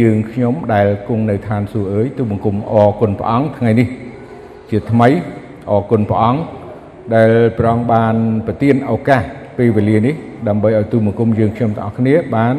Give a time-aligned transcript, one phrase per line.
[0.00, 3.88] យើងខ្ញុំដែលគង់នៅឋានសួគ៌អើយទូបង្គំអរគុណព្រះអង្គថ្ងៃនេះ
[4.70, 5.08] ជាថ្មី
[5.70, 6.40] អរគុណព្រះអង្គ
[7.14, 8.14] ដែលព្រះអង្គបាន
[8.46, 9.22] ប្រទានឱកាស
[9.58, 10.14] ពេលវេលានេះ
[10.48, 12.54] ដើម្បីឲ្យទូបង្គំយើងខ្ញុំទាំងអស់គ្នាបាន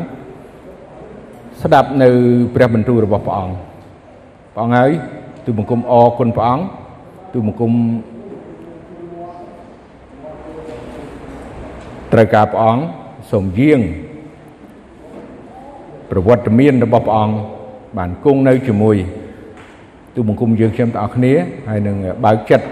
[1.62, 2.10] ស្ដាប់នៅ
[2.56, 3.56] ព្រះបន្ទូលរបស់ព្រះអង្គ
[4.54, 4.92] ព្រះអង្គហើយ
[5.46, 6.66] ទូបង្គំអរគុណព្រះអង្គ
[7.34, 7.72] ទូបង្គំ
[12.14, 12.84] ត្រូវការព្រះអង្គ
[13.32, 13.82] សូមយាង
[16.12, 17.36] ប្រវត្តិមានរបស់ព្រះអង្គ
[17.98, 18.98] បានគង់នៅជាមួយ
[20.16, 21.34] ទូបង្គំយើងខ្ញុំទាំងអស់គ្នា
[21.70, 22.66] ហើយនឹងបើកចិត្ត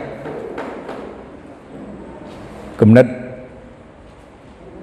[2.82, 3.06] គំនិត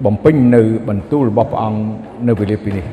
[0.05, 1.79] បំពេញនៅបន្ទូលរបស់ព្រះអង្គ
[2.27, 2.85] នៅវេលាពេលនេះ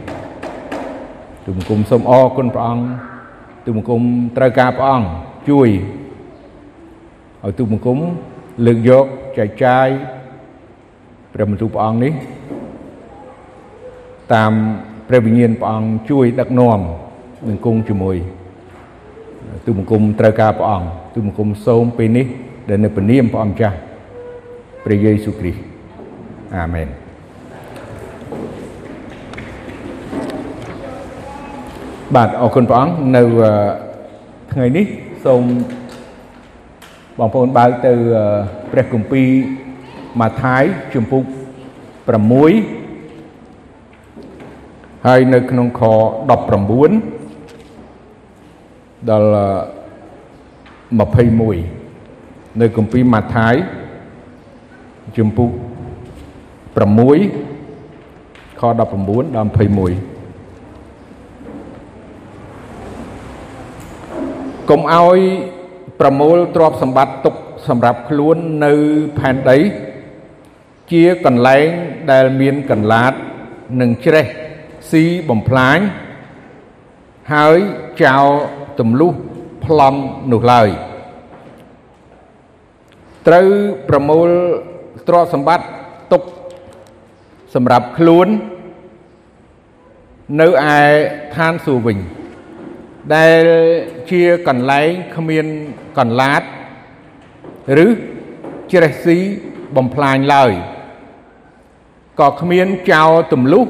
[1.44, 2.84] ទូបង្គំសូមអរគុណព្រះអង្គ
[3.64, 4.00] ទូបង្គំ
[4.36, 5.08] ត្រូវការព្រះអង្គ
[5.50, 5.68] ជួយ
[7.44, 7.98] ឲ្យទូបង្គំ
[8.66, 9.06] លើកយក
[9.38, 9.88] ចែកចាយ
[11.32, 12.12] ព្រះបន្ទូលព្រះអង្គនេះ
[14.34, 14.52] តាម
[15.08, 16.80] ព្រះវិញ្ញាណព្រះអង្គជួយដឹកនាំ
[17.48, 18.16] នឹងគង់ជាមួយ
[19.64, 22.26] ទូបង្គំត្រូវការព្រះអង្គទូបង្គំសូមពេលនេះ
[22.68, 23.76] ដែលនៅព្រះនាមព្រះអង្គចាស់
[24.84, 25.60] ព្រះយេស៊ូវគ្រីស្ទ
[26.56, 26.88] អាមែន
[32.14, 33.22] បាទអរគុណព្រះអង្គនៅ
[34.52, 34.86] ថ្ងៃនេះ
[35.24, 35.42] សូម
[37.18, 37.92] បងប្អូនបើកទៅ
[38.72, 39.28] ព្រះគម្ពីរ
[40.20, 40.62] ម៉ាថាយ
[40.94, 41.24] ជំពូក
[42.06, 42.81] 6
[45.06, 46.30] ហើយនៅក្នុងខ19
[49.10, 50.82] ដល់
[51.82, 53.54] 21នៅគម្ពីរម៉ាថាយ
[55.16, 55.50] ជំពូក
[56.68, 58.88] 6ខ19ដល់
[59.54, 59.98] 21
[64.70, 65.18] កុំឲ្យ
[66.00, 67.34] ប្រមូលទ្រព្យសម្បត្តិទុក
[67.68, 68.72] សម្រាប់ខ្លួននៅ
[69.18, 69.58] ផែនដី
[70.92, 71.66] ជាកន្លែង
[72.10, 73.12] ដែលមានកន្លាត
[73.80, 74.26] និងច្រេះ
[74.92, 75.78] ស៊ីបំផ្លាញ
[77.34, 77.58] ហើយ
[78.02, 78.26] ចោល
[78.80, 79.12] ទម្លុះ
[79.64, 80.00] ប្លន់
[80.32, 80.68] នោះឡើយ
[83.26, 83.48] ត្រូវ
[83.88, 84.28] ប្រមូល
[85.08, 85.66] ទ្រព្យសម្បត្តិ
[86.12, 86.22] ទុក
[87.54, 88.28] សម្រាប់ខ្លួន
[90.40, 90.50] នៅឯ
[91.36, 91.98] ឋានសួគ៌វិញ
[93.14, 93.42] ដែល
[94.10, 95.46] ជាកន្លែងគ្មាន
[95.98, 96.42] កន្លាត
[97.84, 97.88] ឬ
[98.72, 99.18] ជ្រេះស៊ី
[99.76, 100.52] បំផ្លាញឡើយ
[102.20, 103.66] ក៏គ្មានចោលទម្លុះ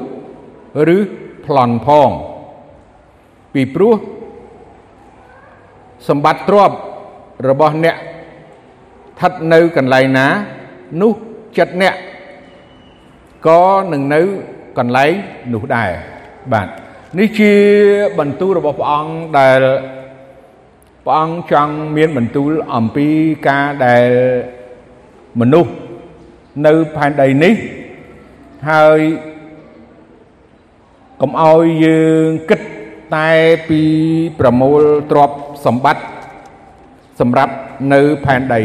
[0.95, 0.97] ឬ
[1.45, 2.09] ប្លន់ផង
[3.53, 3.95] ពីព្រោះ
[6.07, 6.77] សម្បត្តិទ្រព្យ
[7.49, 10.27] របស់អ្នកស្ថិតនៅកន្លែងណា
[11.01, 11.13] នោះ
[11.57, 11.95] ចិត្តអ្នក
[13.47, 13.63] ក៏
[13.93, 14.21] នឹងនៅ
[14.77, 15.11] កន្លែង
[15.53, 15.91] នោះដែរ
[16.53, 16.67] បាទ
[17.19, 17.53] នេះជា
[18.19, 19.59] បន្ទូលរបស់ព្រះអង្គដែល
[21.05, 23.07] ព្រះអង្គចង់មានបន្ទូលអំពី
[23.47, 24.07] ការដែល
[25.39, 25.71] មនុស្ស
[26.65, 27.53] នៅផែនដីនេះ
[28.69, 28.99] ហើយ
[31.25, 32.61] កុំឲ្យយើងគិត
[33.15, 33.29] តែ
[33.69, 33.81] ពី
[34.39, 36.03] ប្រមូលទ្រព្យសម្បត្តិ
[37.19, 37.53] សម្រាប់
[37.93, 38.61] នៅផែនដី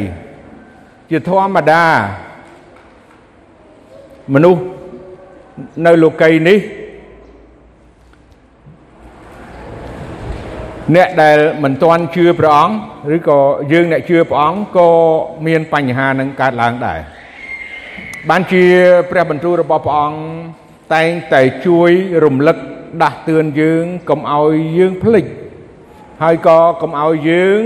[1.11, 1.85] ជាធម្មតា
[4.35, 4.63] មនុស្ស
[5.87, 6.59] នៅលោកីនេះ
[10.97, 13.39] អ្នកដែលមិនទាន់ជឿព្រះអង្គឬក៏
[13.73, 14.91] យើងអ្នកជឿព្រះអង្គក៏
[15.47, 17.01] មានបញ្ហានឹងកើតឡើងដែរ
[18.29, 18.65] បានជា
[19.11, 20.19] ព្រះបន្ទូលរបស់ព្រះអង្គ
[20.95, 21.91] តែងតែជួយ
[22.25, 22.57] រំលឹក
[23.03, 25.25] ដាស់តឿនយើងកុំឲ្យយើងភ្លេច
[26.23, 27.61] ហើយក៏កុំឲ្យយើង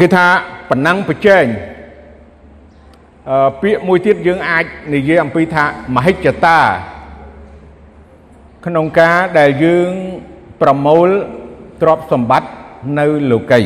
[0.00, 0.26] គេថា
[0.68, 1.44] ប៉ុណ្ណឹងប្រជែង
[3.30, 4.64] អឺពាក្យមួយទៀតយើងអាច
[4.94, 5.64] និយាយអំពីថា
[5.96, 6.58] មហិច្ឆតា
[8.66, 9.90] ក្នុងការដែលយើង
[10.62, 11.08] ប្រមូល
[11.82, 12.50] ទ្រព្យសម្បត្តិ
[12.98, 13.60] នៅលោកី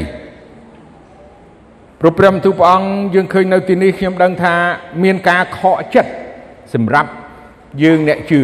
[2.00, 4.54] ព្រោះព្រះមទូព្រះអង្គយើងឃើញនៅទីនេះខ្ញុំដឹងថា
[5.02, 6.10] មានការខកចិត្ត
[6.74, 7.10] សម្រាប់
[7.82, 8.42] យើងអ្នកជឿ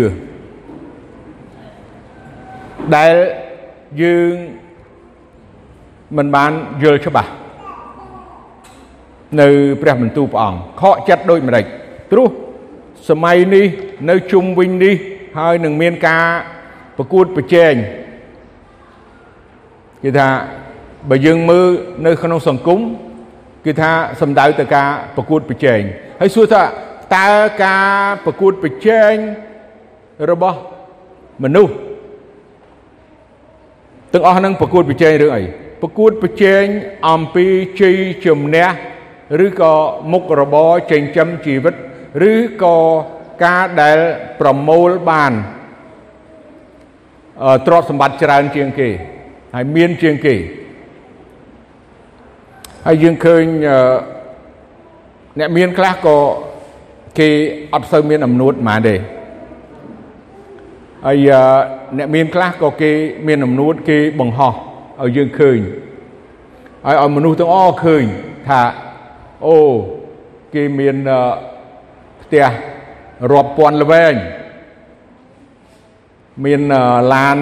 [2.97, 3.15] ដែល
[4.03, 4.33] យើង
[6.17, 6.51] មិនបាន
[6.83, 7.31] យល់ច្បាស់
[9.41, 9.49] នៅ
[9.83, 11.65] ព្រះបន្ទូលព្រះអង្គខកចិត្តដូចម្ដេច
[12.11, 12.29] ព្រោះ
[13.09, 13.67] សម័យនេះ
[14.11, 14.95] នៅជុំវិញនេះ
[15.39, 16.25] ហើយនឹងមានការ
[16.97, 17.75] ប្រកួតប្រជែង
[20.03, 20.29] គេថា
[21.11, 21.67] បើយើងមើល
[22.07, 22.81] នៅក្នុងសង្គម
[23.65, 23.91] គេថា
[24.21, 25.81] សំដៅទៅការប្រកួតប្រជែង
[26.21, 26.63] ហើយសួរថា
[27.17, 27.31] តើ
[27.65, 27.91] ការ
[28.25, 29.15] ប្រកួតប្រជែង
[30.31, 30.59] របស់
[31.45, 31.75] មនុស្ស
[34.13, 35.43] ទាំងអស់នឹងប្រកួតប្រជែងរឿងអី
[35.83, 36.65] ប្រកួតប្រជែង
[37.09, 37.47] អំពី
[37.81, 37.97] ជ័យ
[38.27, 38.69] ជំនះ
[39.45, 39.73] ឬក៏
[40.13, 41.75] មុខរបរចិញ្ចឹមជីវិត
[42.31, 42.33] ឬ
[42.63, 42.77] ក៏
[43.45, 43.99] ការដែល
[44.41, 45.33] ប្រមូលបាន
[47.67, 48.89] ទ្រព្យសម្បត្តិច្រើនជាងគេ
[49.55, 50.35] ហើយមានជាងគេ
[52.87, 53.43] ហើយយើងឃើញ
[55.39, 56.17] អ្នកមានខ្លះក៏
[57.19, 57.29] គេ
[57.75, 58.99] អត់សូវមានអំនួតហ្មងទេហ
[61.07, 61.29] ហើយ
[61.99, 62.93] អ្នកមានខ្លះក៏គេ
[63.27, 64.55] មានអំនួតគេបង្ហោះ
[65.03, 65.59] ឲ្យយើងឃើញ
[66.87, 68.05] ឲ្យឲ្យមនុស្សទាំងអស់ឃើញ
[68.49, 68.63] ថា
[69.47, 69.59] អូ
[70.55, 70.97] គេមាន
[72.23, 72.47] ផ្ទះ
[73.33, 74.15] រាប់ពាន់ល្វែង
[76.45, 76.61] មាន
[77.15, 77.37] ឡាន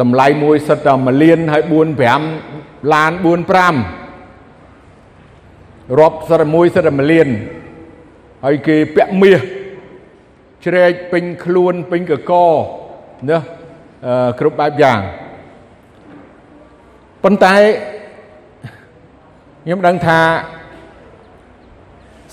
[0.00, 1.72] តម្លៃមួយសិតតែ1លានហើយ4
[2.28, 3.54] 5ឡាន4 5
[5.98, 7.28] រាប់សិតមួយសិតតែ1លាន
[8.44, 9.40] ហើយគេពាក់មាស
[10.64, 12.32] ជ្រែកពេញខ្លួនពេញកក
[13.28, 13.38] ណា
[14.40, 15.00] គ្រប់បែបយ៉ាង
[17.24, 17.56] ប៉ុន្តែ
[19.64, 20.20] ខ្ញុំដឹងថា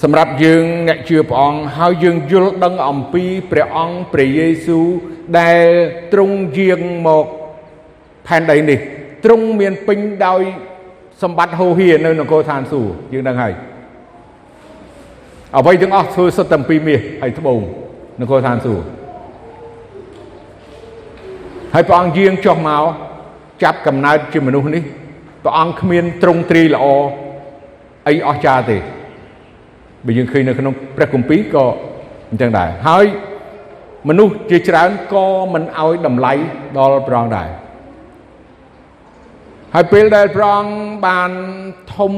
[0.03, 4.85] សម្រាប់យើងអ្នកជឿព្រះអង្គហើយយើងយល់ដឹងអំពីព្រះអង្គព្រះយេស៊ូវ
[5.39, 5.65] ដែល
[6.13, 7.25] ទ្រង់យាងមក
[8.27, 8.79] ផែនដីនេះ
[9.25, 10.41] ទ្រង់មានពេញដោយ
[11.21, 13.53] សម្បត្តិហូហៀនៅនគរឋានសួគ៌យើងដឹងហើយ
[15.57, 17.59] អ្វីទាំងអស់ធ្វើសុទ្ធតែពីមាសហើយត្បូង
[18.19, 18.85] នគរឋានសួគ៌
[21.73, 22.83] ហើយព្រះអង្គយាងចុះមក
[23.63, 24.83] ចាប់កំណើតជាមនុស្សនេះ
[25.43, 26.85] ព្រះអង្គគ្មានទ្រង់ទ្រីល្អ
[28.07, 28.77] អីអស្ចារ្យទេ
[30.05, 31.65] បើយើងឃើញនៅក្នុងព្រះគម្ពីរក៏
[32.29, 33.05] អញ្ចឹងដែរហើយ
[34.09, 36.33] មនុស្សជាច្រើនក៏មិនឲ្យតម្លៃ
[36.77, 37.49] ដល់ព្រះអង្គដែរ
[39.73, 40.73] ហើយពេលដែលព្រះអង្គ
[41.05, 41.31] បាន
[41.95, 42.13] ធំ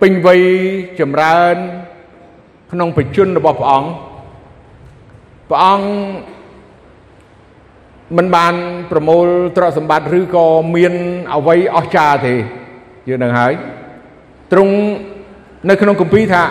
[0.00, 0.40] ពេញវ័យ
[1.00, 1.56] ចម្រើន
[2.72, 3.88] ក្នុងបជនរបស់ព្រះអង្គ
[5.50, 5.86] ព្រះអង្គ
[8.16, 8.54] មិនបាន
[8.90, 9.26] ប្រមូល
[9.56, 10.46] ទ្រព្យសម្បត្តិឬក៏
[10.76, 10.94] មាន
[11.34, 12.34] អវ័យអស្ចារ្យទេ
[13.08, 13.52] យើងនឹងហើយ
[14.52, 14.74] ទ្រង់
[15.68, 16.44] នៅក្នុងគម្ពីរថា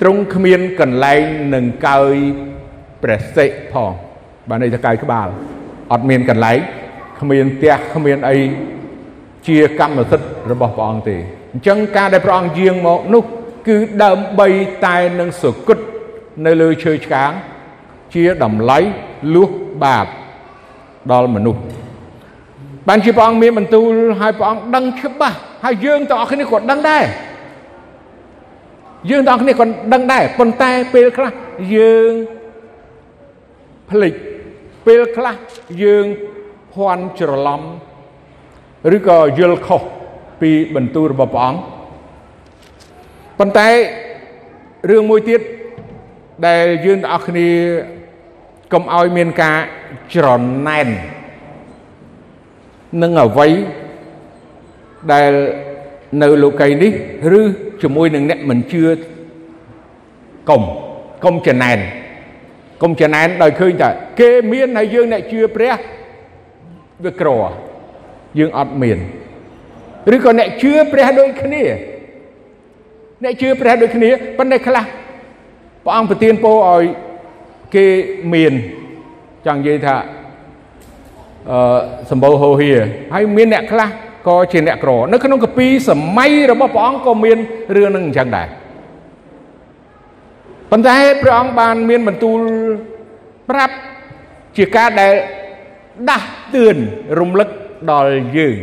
[0.00, 1.22] ទ្រង់គ្មានកន្លែង
[1.54, 2.14] នឹងកើយ
[3.02, 3.92] ព្រះសិទ្ធផង
[4.48, 5.28] បានន័យថាកើយក្បាល
[5.92, 6.58] អត់មានកន្លែង
[7.20, 8.36] គ្មានផ្ទះគ្មានអី
[9.46, 11.16] ជាកម្មសិទ្ធិរបស់ព្រះអង្គទេ
[11.54, 13.24] អញ្ចឹងការដែលព្រះអង្គយាងមកនោះ
[13.68, 14.48] គឺដើម្បី
[14.84, 15.84] តែនឹងសគត់
[16.46, 17.30] នៅលើឈើឆ្កាង
[18.14, 18.78] ជាតម្លៃ
[19.34, 19.50] លួស
[19.82, 20.06] បាប
[21.12, 21.60] ដល់មនុស្ស
[22.88, 27.04] បានជាព្រះអង្គមានបន្ទូលហើយព្រះអង្គដឹងច្បាស់ហើយយើងទាំងអស់គ្នាក៏ដឹងដែរ
[29.10, 31.30] យើងទាំងអស់គ្នាក៏ដឹងដែរប៉ុន្តែពេលខ្លះ
[31.76, 32.12] យើង
[33.90, 34.14] ភ្លេច
[34.86, 35.36] ពេលខ្លះ
[35.82, 36.06] យើង
[36.72, 37.62] ភ័ន្តច្រឡំ
[38.96, 39.82] ឬក៏យល់ខុស
[40.40, 41.58] ពីបន្ទូលរបស់ព្រះអង្គ
[43.38, 43.68] ប៉ុន្តែ
[44.90, 45.40] រឿងមួយទៀត
[46.46, 47.48] ដែលយើងទាំងអស់គ្នា
[48.72, 49.56] កុំឲ្យមានការ
[50.14, 50.26] ច្រ
[50.68, 50.88] ណែន
[53.02, 53.48] នឹងអ្វី
[55.12, 55.32] ដែល
[56.22, 56.92] នៅលោកីនេះ
[57.40, 57.42] ឬ
[57.82, 58.84] ជាមួយនឹងអ្នកមិនជឿ
[60.48, 60.62] កុំ
[61.24, 61.78] កុំចំណែន
[62.82, 63.88] កុំចំណែនដោយឃើញតែ
[64.20, 65.74] គេមានហើយយើងអ្នកជឿព្រះ
[67.04, 67.28] វាក្រ
[68.38, 68.98] យើងអត់មាន
[70.14, 71.62] ឬក៏អ្នកជឿព្រះដូចគ្នា
[73.24, 74.84] អ្នកជឿព្រះដូចគ្នាប៉ុន្តែខ្លះ
[75.84, 76.82] ព្រះអង្គប្រទានពរឲ្យ
[77.74, 77.86] គេ
[78.32, 78.52] មាន
[79.46, 79.96] ចង់និយាយថា
[81.50, 81.78] អឺ
[82.10, 82.70] សម្បូរហោហៀ
[83.14, 83.88] ហើយមានអ្នកខ្លះ
[84.28, 87.38] ក៏ជាអ្នកក្រនៅក្នុងកពីសម័យរបស់ព្រះអង្គក៏មាន
[87.76, 88.48] រឿងនឹងអញ្ចឹងដែរ
[90.70, 92.40] ប៉ុន្តែព្រះអង្គបានមានបន្ទូល
[93.50, 93.74] ប្រាប់
[94.56, 95.12] ជាការដែល
[96.08, 96.76] ដាស់តឿន
[97.18, 97.48] រំលឹក
[97.90, 98.56] ដល់យើង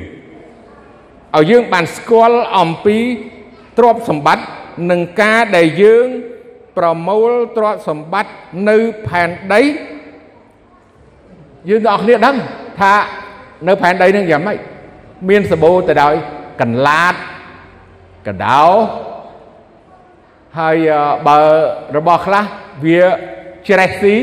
[1.37, 2.97] ឲ្យយើងបានស្គាល់អំពី
[3.77, 4.45] ទ្រព្យសម្បត្តិ
[4.91, 6.07] និងការដែលយើង
[6.77, 8.31] ប្រមូលទ្រព្យសម្បត្តិ
[8.69, 9.61] នៅផែនដី
[11.69, 12.35] យើងទាំងអស់គ្នាដឹង
[12.79, 12.93] ថា
[13.67, 14.57] នៅផែនដីនឹងយ៉ាងម៉េច
[15.29, 16.15] មានសបោទៅដោយ
[16.61, 17.15] កន្លាត
[18.27, 18.63] កដោ
[20.59, 20.77] ហើយ
[21.27, 21.39] បើ
[21.97, 22.43] របស់ខ្លះ
[22.85, 23.01] វា
[23.67, 24.15] ច្រេះស៊ី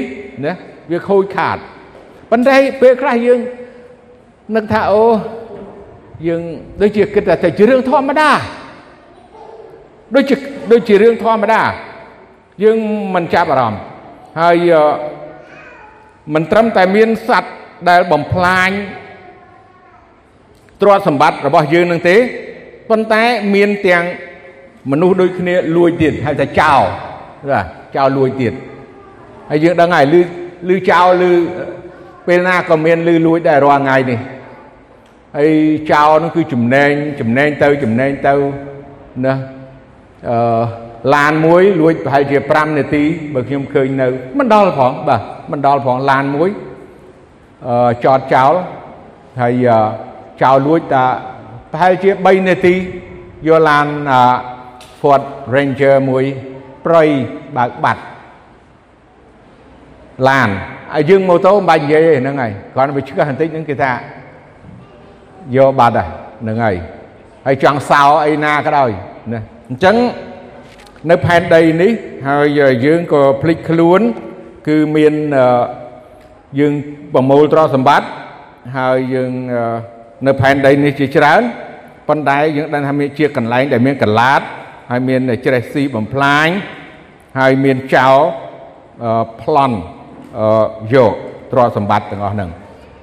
[0.45, 0.53] ណា
[0.91, 1.57] វាខូចខាត
[2.31, 3.41] ប៉ុន្តែពេលខ្លះយើង
[4.57, 5.05] នឹកថាអូ
[6.27, 6.43] យើង
[6.81, 8.31] ដូចជាគិតថាទៅជារឿងធម្មតា
[10.15, 10.37] ដូចជា
[10.73, 11.63] ដូចជារឿងធម្មតា
[12.63, 12.77] យើង
[13.15, 13.81] មិនចាប់អារម្មណ៍
[14.41, 14.71] ហើយ
[16.35, 17.55] មិនត្រឹមតែមានសัตว์
[17.89, 18.71] ដែលបំផ្លាញ
[20.81, 22.17] ទ្រព្យសម្បត្តិរបស់យើងនឹងទេ
[22.91, 23.23] ប៉ុន្តែ
[23.55, 24.05] មានទាំង
[24.91, 26.83] មនុស្សដូចគ្នាលួចទៀតហៅថាចោល
[27.51, 27.65] បាទ
[27.97, 28.53] ចោលលួចទៀត
[29.51, 30.15] ហើយយើងដឹងហើយឮ
[30.69, 31.33] ឮចោលឮ
[32.27, 34.19] ពេលណាក៏មានឮលួចដែររាល់ថ្ងៃនេះ
[35.39, 35.53] ហើយ
[35.93, 38.35] ចោលនោះគឺចំណែងចំណែងទៅចំណែងទៅ
[39.25, 39.35] ណា
[40.29, 40.39] អឺ
[41.15, 43.05] ឡានមួយលួចប្រហែលជា5នាទី
[43.35, 46.51] បើខ្ញុំឃើញនៅមិនដល់ផងបាទមិនដល់ផងឡានមួយ
[47.67, 48.53] អឺចតចោល
[49.41, 49.67] ហើយ
[50.43, 51.05] ចោលលួចតា
[51.73, 53.87] ប្រហែលជា3នាទីយកឡាន
[55.01, 55.23] Ford
[55.55, 56.25] Ranger មួយ
[56.87, 57.05] ប្រៃ
[57.57, 58.03] បើកបាត់
[60.29, 60.49] ឡាន
[60.95, 63.93] ហើយយើងម៉ូតូមិនបាច់និយាយទេហ្នឹងហើយគ្រាន់តែវាឆ្កឹះបន្តិចហ្នឹងគេថា
[65.57, 65.95] យកបាត់
[66.41, 66.77] ហ្នឹងហើយ
[67.47, 68.91] ហើយចង់សោអីណាក៏ដោយ
[69.33, 69.97] ណាអញ្ចឹង
[71.11, 71.93] នៅផែនដីនេះ
[72.29, 74.01] ហើយយើងក៏ភ្លេចខ្លួន
[74.69, 75.15] គឺមាន
[76.59, 76.73] យើង
[77.15, 78.09] ប្រមូលទ្រព្យសម្បត្តិ
[78.79, 79.31] ហើយយើង
[80.27, 81.43] នៅផែនដីនេះជាច្រើន
[82.09, 84.41] ប៉ុន្តែយើងដឹងថាមានជាកន្លែងដែលមានកលាត
[84.91, 86.49] ហើយមានច្រេះស៊ីបំផ្លាញ
[87.39, 88.19] ហើយមានចោល
[89.43, 89.77] ប្លន់
[90.95, 91.13] យក
[91.53, 92.51] ទ្រព្យសម្បត្តិទាំងអស់ហ្នឹង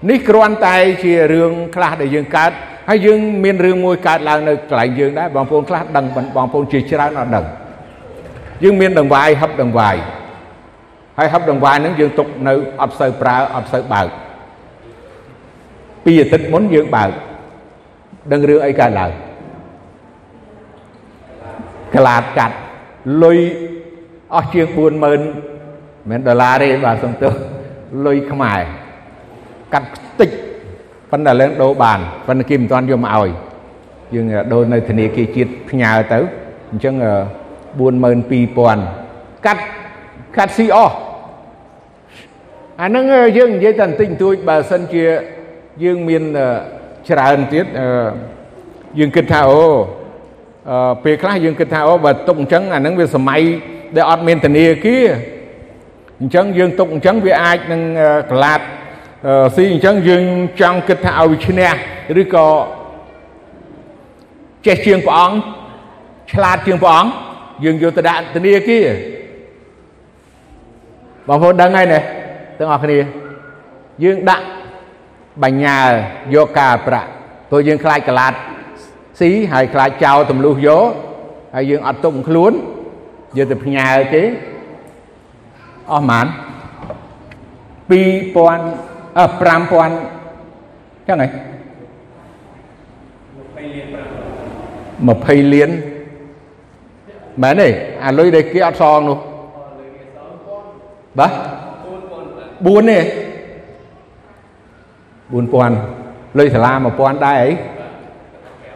[0.10, 2.52] នេះគ្រាន់តែជារឿងខ្លះដែលយើងកើត
[2.90, 7.46] ហើយយើងមានរឿងមួយកើតឡើងនៅកន្លែងយើងដែរបងប្អូនខ្លះដឹងបងប្អូនជាច្រើនអត់ដឹង
[8.64, 9.96] យើងមានដង្វាយហឹបដង្វាយ
[11.18, 14.08] ហើយហឹបដង្វាយហ្នឹងយើងទុកនៅអត់សូវប្រើអត់សូវបើក
[16.06, 17.10] ពីអាទិត្យមុនយើងបើក
[18.32, 19.12] ដឹងរឿងអីកើតឡើង
[21.96, 22.56] ក្លាតកាត់
[23.24, 23.40] លុយ
[24.36, 24.68] អស់ជាង
[25.44, 27.34] 40000មិនដុល្លារទេបាទសំទោស
[28.06, 28.62] លុយខ្មែរ
[29.74, 29.88] កាត់
[30.20, 30.30] តិច
[31.12, 33.30] ប៉ុន្តែឡើងដូរបានប៉ុន្តែគេមិនទាន់យកមកឲ្យ
[34.14, 36.20] យើងដូរនៅធនាគារជាតិផ្ញើទៅ
[36.72, 36.96] អញ្ចឹង
[37.80, 39.64] 42000កាត់
[40.38, 40.96] កាត់ស៊ីអស់
[42.82, 43.06] អាហ្នឹង
[43.38, 45.04] យើងនិយាយតែបន្តិចបន្តួចបើសិនជា
[45.84, 46.24] យើងមាន
[47.10, 47.66] ច្រើនទៀត
[49.00, 49.64] យើងគិតថាអូ
[51.04, 53.42] ពេលខ្លះយើងគិតថាអូបើទុកអញ្ចឹងអាហ្នឹងវាសម័យ
[53.96, 55.06] ដែលអត់មានធនាគារ
[56.22, 57.82] អញ្ចឹងយើងទុកអញ្ចឹងវាអាចនឹង
[58.32, 58.62] ក្លាត
[59.56, 60.24] ស៊ីអញ្ចឹងយើង
[60.62, 61.72] ចង់គិតថាឲ្យឈ្នះ
[62.22, 62.48] ឬក៏
[64.66, 65.38] ចេះជាងព្រះអង្គ
[66.32, 67.12] ឆ្លាតជាងព្រះអង្គ
[67.64, 68.86] យើងយកទៅដាក់ធនាគារ
[71.28, 72.00] បងប្អូនដឹងហើយណា
[72.58, 72.98] ទាំងអស់គ្នា
[74.04, 74.46] យើងដាក់
[75.44, 75.78] បញ្ញា
[76.36, 77.10] យកការប្រាក់
[77.50, 78.34] ព្រោះយើងខ្លាចកលាត
[79.20, 80.86] ស៊ីហើយខ្លាចចោលទម្លុះយក
[81.56, 82.52] ហើយយើងអត់ទុកខ្លួន
[83.38, 84.24] យកទៅផ្ញើគេ
[85.92, 88.85] អស់ប៉ុន្មាន2000
[89.18, 91.28] អឺ5000ចឹងហ៎
[95.04, 95.70] 20លាន
[97.42, 97.68] មែនទេ
[98.06, 99.18] អាលុយដែលគេអត់សងនោះ
[101.20, 101.32] បាទ
[102.66, 103.00] 4ទេ
[105.34, 107.50] 4000លុយសាលា1000ដែរអី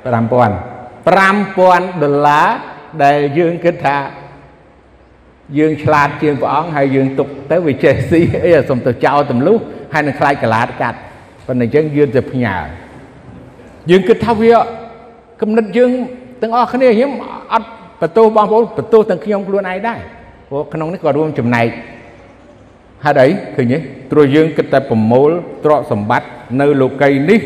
[0.06, 0.52] 5000
[1.06, 2.48] 5000ដុល្លារ
[3.04, 3.98] ដែលយើងគិតថា
[5.58, 9.58] យើងឆ្លាតជាងព្រះអង្គហើយយើងទុកទៅវាចេះស៊ីអីសុំទៅចោលទម្លុះ
[9.94, 10.98] ហើយនឹងខ្លាចកលាតកាត់
[11.48, 12.56] ប៉ុន្តែអញ្ចឹងយើងទៅផ្ញើ
[13.90, 14.54] យើងគិតថាវា
[15.42, 15.92] គំនិតយើង
[16.42, 17.12] ទាំងអស់គ្នាខ្ញុំ
[17.54, 17.68] អត់
[18.02, 20.00] បន្ទោសបងប្អូនបន្ទោសទាំងខ្ញុំខ្លួនឯងដែរ
[20.50, 21.68] ព្រោះក្នុងនេះក៏រួមចំណែក
[23.06, 23.78] ហេតុអីឃើញទេ
[24.12, 25.30] ព្រោះយើងគិតតែប្រមូល
[25.64, 26.28] ទ្រព្យសម្បត្តិ
[26.60, 27.40] នៅលោកីនេះ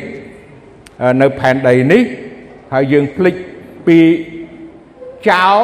[1.21, 2.01] នៅផែនដីនេះ
[2.73, 3.35] ហើយយើងភ្លេច
[3.87, 3.97] ពី
[5.29, 5.57] ចោល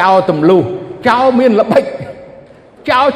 [0.00, 0.62] ចោលទម្លុះ
[1.08, 1.84] ចោលមានល្បិច
[2.90, 3.06] ចោល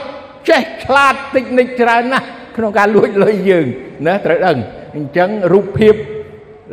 [0.48, 3.66] ចេះឆ្លាតតិចនិចច្រើនណាស់ក្នុងការលួចលុយយើង
[4.06, 4.56] ណាត្រូវដឹង
[4.96, 5.94] អញ្ចឹងរូបភាព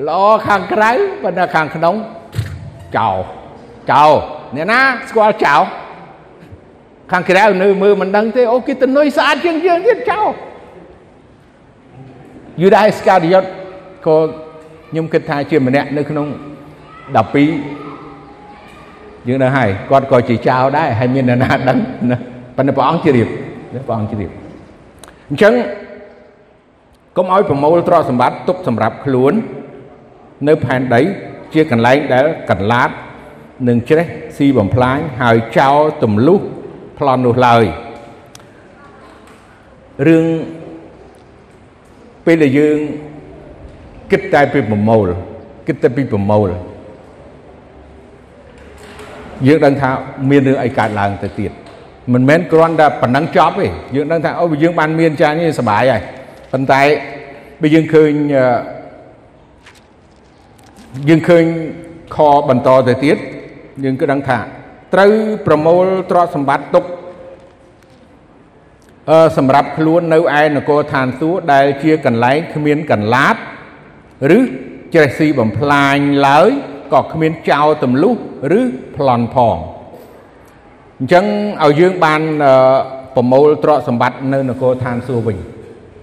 [0.08, 0.92] ល្អខាងក្រៅ
[1.24, 1.96] ប៉ុន្តែខាងក្នុង
[2.98, 3.16] ចោល
[3.92, 4.12] ចោល
[4.56, 5.62] អ្នកណាស្គាល់ចោល
[7.12, 10.28] ខាងក្រៅនៅមើលមិនដឹងទេអូគេទៅនុយស្អាតជាងយើងទៀតចោល
[12.62, 13.44] យូដាអេសការីយ៉ុត
[14.08, 14.18] ក៏
[14.90, 16.26] ខ្ញុំគិតថាជាម្នាក់នៅក្នុង
[17.18, 21.78] 12យើងដឹងហើយគាត់ក៏ជាចៅដែរហើយមានអ្នកណាដឹង
[22.12, 22.18] ណា
[22.58, 23.28] ប៉ុន្តែព្រះអង្គជ្រាប
[23.72, 24.32] ព្រះអង្គជ្រាប
[25.30, 25.54] អញ្ចឹង
[27.18, 29.34] កុំឲ្យប្រមូលទ្រព្យសម្បត្តិទុកសម្រាប់ខ្លួន
[30.48, 31.02] នៅផែនដី
[31.54, 32.90] ជាកន្លែងដែលកន្លាត
[33.68, 34.08] នឹងជ្រេះ
[34.38, 36.40] ស៊ីបំផ្លាញហើយចោលទម្លុះ
[37.00, 37.64] ប្លន់នោះឡើយ
[40.08, 40.26] រឿង
[42.26, 42.78] ពេលដែលយើង
[44.12, 45.08] គិតតែពីប្រមូល
[45.68, 46.50] គិតតែពីប្រមូល
[49.48, 49.90] យើងដឹងថា
[50.30, 51.52] មានរឿងអីកើតឡើងទៅទៀត
[52.14, 56.02] មិនមែនគ្រាន់តែប៉ុណ្ណឹងចប់ទេយើងដឹងថាអូយើងបានមានចានេះសុបាយហើយ
[56.52, 56.82] ប៉ុន្តែ
[57.62, 58.12] បើយើងឃើញ
[61.10, 61.44] យើងឃើញ
[62.16, 62.18] ខ
[62.50, 63.18] បន្តទៅទៀត
[63.84, 64.40] យើងគឺដឹងថា
[64.94, 65.12] ត្រូវ
[65.48, 66.84] ប្រមូលទ្រព្យសម្បត្តិទុក
[69.10, 73.36] អឺសម្រាប់ខ្លួននៅឯនគរឋានសួគ៌ដែលជាកន្លែងគ្មានកន្លាត
[74.38, 74.40] ឬ
[74.94, 75.98] ច្រេះស៊ីបំផ្លាញ
[76.28, 76.50] ឡើយ
[76.94, 78.16] ក៏គ្មានចោលទម្លុះ
[78.60, 78.62] ឬ
[78.98, 79.58] ប្លន់ផង
[81.00, 81.26] អញ្ចឹង
[81.64, 82.22] ឲ្យយើងបាន
[83.16, 85.38] ប្រមូលទ្រព្យសម្បត្តិនៅនគរឋានសួគ៌វិញ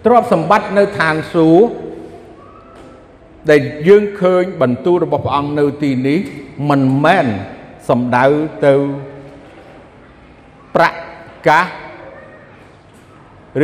[0.04, 1.70] ទ្រព្យសម្បត្តិនៅឋានសួគ៌
[3.50, 6.18] ដែលយើងឃើញបន្ទូលរបស់ព្រះអង្គនៅទីនេះ
[6.70, 7.26] មិនមែន
[7.88, 8.26] សំដៅ
[8.66, 8.74] ទៅ
[10.74, 10.98] ប្រាក់
[11.48, 11.66] កាស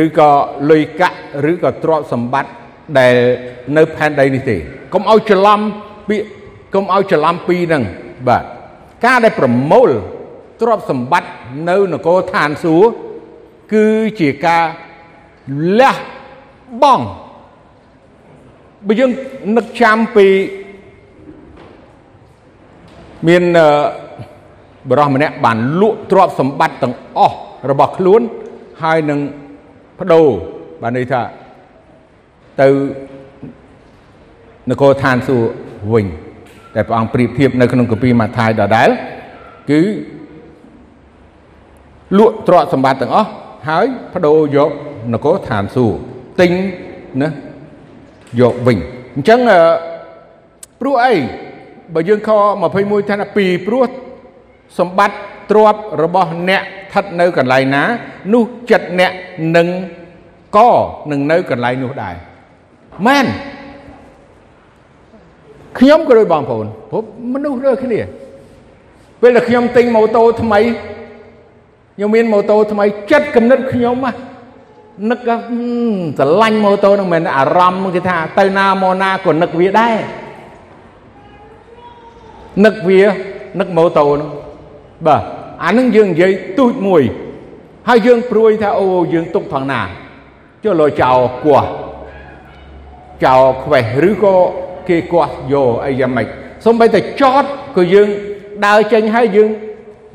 [0.03, 0.29] ឬក៏
[0.71, 1.17] លុយកាក់
[1.51, 2.51] ឬក៏ទ្រព្យសម្បត្តិ
[2.99, 3.15] ដែល
[3.77, 4.57] នៅផែនដីនេះទេ
[4.93, 5.59] កុំឲ្យច្រឡំ
[6.09, 6.27] ពាក្យ
[6.73, 7.83] កុំឲ្យច្រឡំពីរហ្នឹង
[8.27, 8.43] បាទ
[9.05, 9.91] ការដែលប្រមូល
[10.61, 11.29] ទ្រព្យសម្បត្តិ
[11.69, 12.91] នៅនគរឋានសួគ៌
[13.73, 13.87] គឺ
[14.19, 14.65] ជាការ
[15.79, 15.95] លះ
[16.81, 17.05] បង់
[18.87, 19.11] បើយើង
[19.55, 20.27] នឹកចាំពី
[23.27, 23.43] មាន
[24.89, 27.37] បរិះម្នាក់បានលក់ទ្រព្យសម្បត្តិទាំងអស់
[27.69, 28.21] របស់ខ្លួន
[28.81, 29.19] ហើយនឹង
[29.99, 30.27] បដូរ
[30.81, 31.21] បានន័យថា
[32.61, 32.69] ទៅ
[34.69, 35.49] នគរឋានសួគ៌
[35.93, 36.05] វិញ
[36.75, 38.89] តែព្រះអង្គប្រៀបធៀបនៅក្នុងកាពីម៉ាថាយដដែល
[39.69, 39.81] គឺ
[42.17, 43.29] លក់ទ្រព្យសម្បត្តិទាំងអស់
[43.69, 44.71] ហើយបដូរយក
[45.13, 45.97] នគរឋានសួគ៌
[46.39, 46.51] ទិញ
[47.21, 47.29] ណា
[48.41, 48.77] យកវិញ
[49.15, 49.39] អញ្ចឹង
[50.79, 51.13] ព្រោះអី
[51.93, 52.29] បើយើងខ
[52.71, 53.83] 21ថាពីព្រោះ
[54.79, 55.17] សម្បត្តិ
[55.51, 57.83] ទ្រព្យរបស់អ្នកស្ថិតនៅកន្លែងណា
[58.33, 59.11] នោះចិត្តអ្នក
[59.57, 59.67] នឹង
[60.57, 60.69] ក៏
[61.11, 62.15] នឹងនៅកន្លែងនោះដែរ
[63.07, 63.25] មែន
[65.79, 67.03] ខ្ញុំក៏ដូចបងប្អូនព្រោះ
[67.33, 67.99] មនុស្សរើគ្នា
[69.21, 70.59] ពេលដែលខ្ញុំទិញម៉ូតូថ្មី
[71.95, 74.11] ខ្ញុំមានម៉ូតូថ្មីចិត្តគំនិតខ្ញុំណា
[75.09, 75.19] នឹក
[76.17, 79.95] ស្រឡាញ់ម៉ូតូនឹងមិនអារម្មណ៍គេថាទៅណាមកណាក៏នឹកវាដែរ
[82.65, 83.01] នឹកវា
[83.59, 84.29] នឹកម៉ូតូនោះ
[85.07, 85.21] បាទ
[85.63, 87.03] អានឹងយើងនិយាយទូចមួយ
[87.87, 89.81] ហើយយើងព្រួយថាអូយើងទុកផងណា
[90.63, 91.61] ចុះលោចោលគោះ
[93.25, 94.35] ចោលខ្វេះឬក៏
[94.89, 96.27] គេគោះយកអីយ៉ាងម៉េច
[96.65, 97.45] សំបីតែចត
[97.75, 98.07] ក៏យើង
[98.65, 99.49] ដើរចេញហើយយើង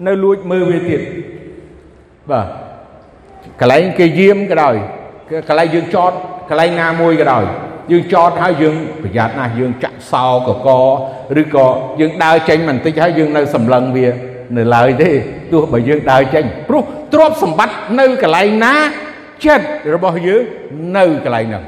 [0.06, 1.00] នៅលួចមើលវាទៀត
[2.30, 2.46] បាទ
[3.60, 4.76] កន្លែងគេយាមក៏ដោយ
[5.48, 6.12] កន្លែងយើងចត
[6.48, 7.44] កន្លែងណាមួយក៏ដោយ
[7.90, 10.68] យើងចតហើយយើងប្រយ័ត្នណាស់យើងចាក់សោកក
[11.40, 11.66] ឬក៏
[12.00, 14.06] យើងដើរចេញបន្តិចហើយយើងនៅសម្លឹងវា
[14.56, 15.10] នៅឡើយទេ
[15.52, 18.74] ទោះបើយើងដើរចេញព្រោះទ្រព្យសម្បត្តិនៅកន្លែងណា
[19.44, 20.42] ចិត្តរបស់យើង
[20.96, 21.64] នៅកន្លែងហ្នឹង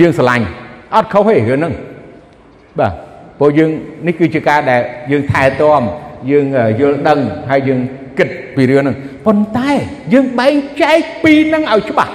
[0.00, 0.46] យើងស្រឡាញ់
[0.94, 1.72] អត់ខុសទេរឿងហ្នឹង
[2.78, 2.92] បាទ
[3.38, 3.70] ព្រោះយើង
[4.06, 5.82] នេះគឺជាការដែលយើងថែទាំ
[6.30, 6.44] យើង
[6.80, 7.18] យល់ដឹង
[7.50, 7.80] ហើយយើង
[8.18, 9.70] គិតពីរឿងហ្នឹងប៉ុន្តែ
[10.12, 12.12] យើងបែងចែកពីហ្នឹងឲ្យច្បាស់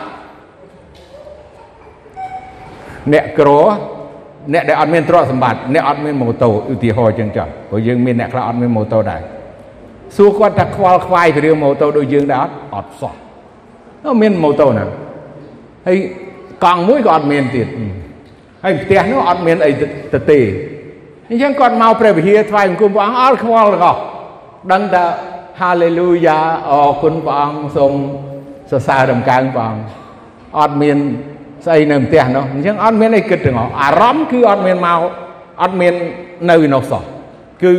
[3.14, 3.50] អ្នកក្រ
[4.54, 9.22] អ្នកដែលអត់មានទ្រព្យសម្បត្តិអ្នកអត់មានម៉ូតូឧទាហរណ៍ចឹងចុះព្រោះយើងមានអ្នកខ្លះអត់មានម៉ូតូដែរ
[10.18, 13.14] សួរគាត់ថាខ្វល់ខ្វាយពីរឿងម៉ូតូដូចយើងដែរអត់អត់សោះ
[14.04, 14.84] នោះមានម៉ូតូណា
[15.88, 15.98] ហើយ
[16.64, 17.68] កង់មួយក៏អត់មានទៀត
[18.64, 19.72] ហើយផ្ទះនោះអត់មានអី
[20.14, 20.40] ទៅទេ
[21.30, 24.00] អញ្ចឹងគាត់មកព្រះវិហារថ្វាយបង្គំព្រះអង្គអត់ខ្វល់ទាំងអស់
[24.72, 25.06] ដឹងតែ
[25.62, 27.94] Hallelujah អរគុណព្រះអង្គសូម
[28.72, 29.84] សរសើរដំកើងព្រះអង្គ
[30.60, 30.98] អត់មាន
[31.66, 35.00] ស្អីនៅផ្ទះនោះអញ្ចឹងអត់មានអីគិតទាំងអស់អារម្មណ៍គឺអត់មានមក
[35.62, 35.94] អត់មាន
[36.50, 37.04] នៅនោះសោះ
[37.64, 37.74] គឺ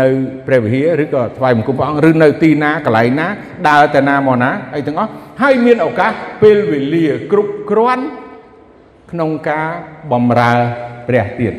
[0.00, 0.06] នៅ
[0.46, 3.26] ព្រះវិហារឬក៏ថ្វាយបង្គំព្រះអង្គឬនៅទីណាកន្លែងណា
[3.68, 5.10] ដើរទៅណាមកណាអីទាំងអស់
[5.42, 8.04] ហើយមានឱកាសពេលវេលាគ្រប់គ្រាន់
[9.12, 9.68] ក្នុងការ
[10.12, 10.54] បំរើ
[11.08, 11.54] ព្រះទៀត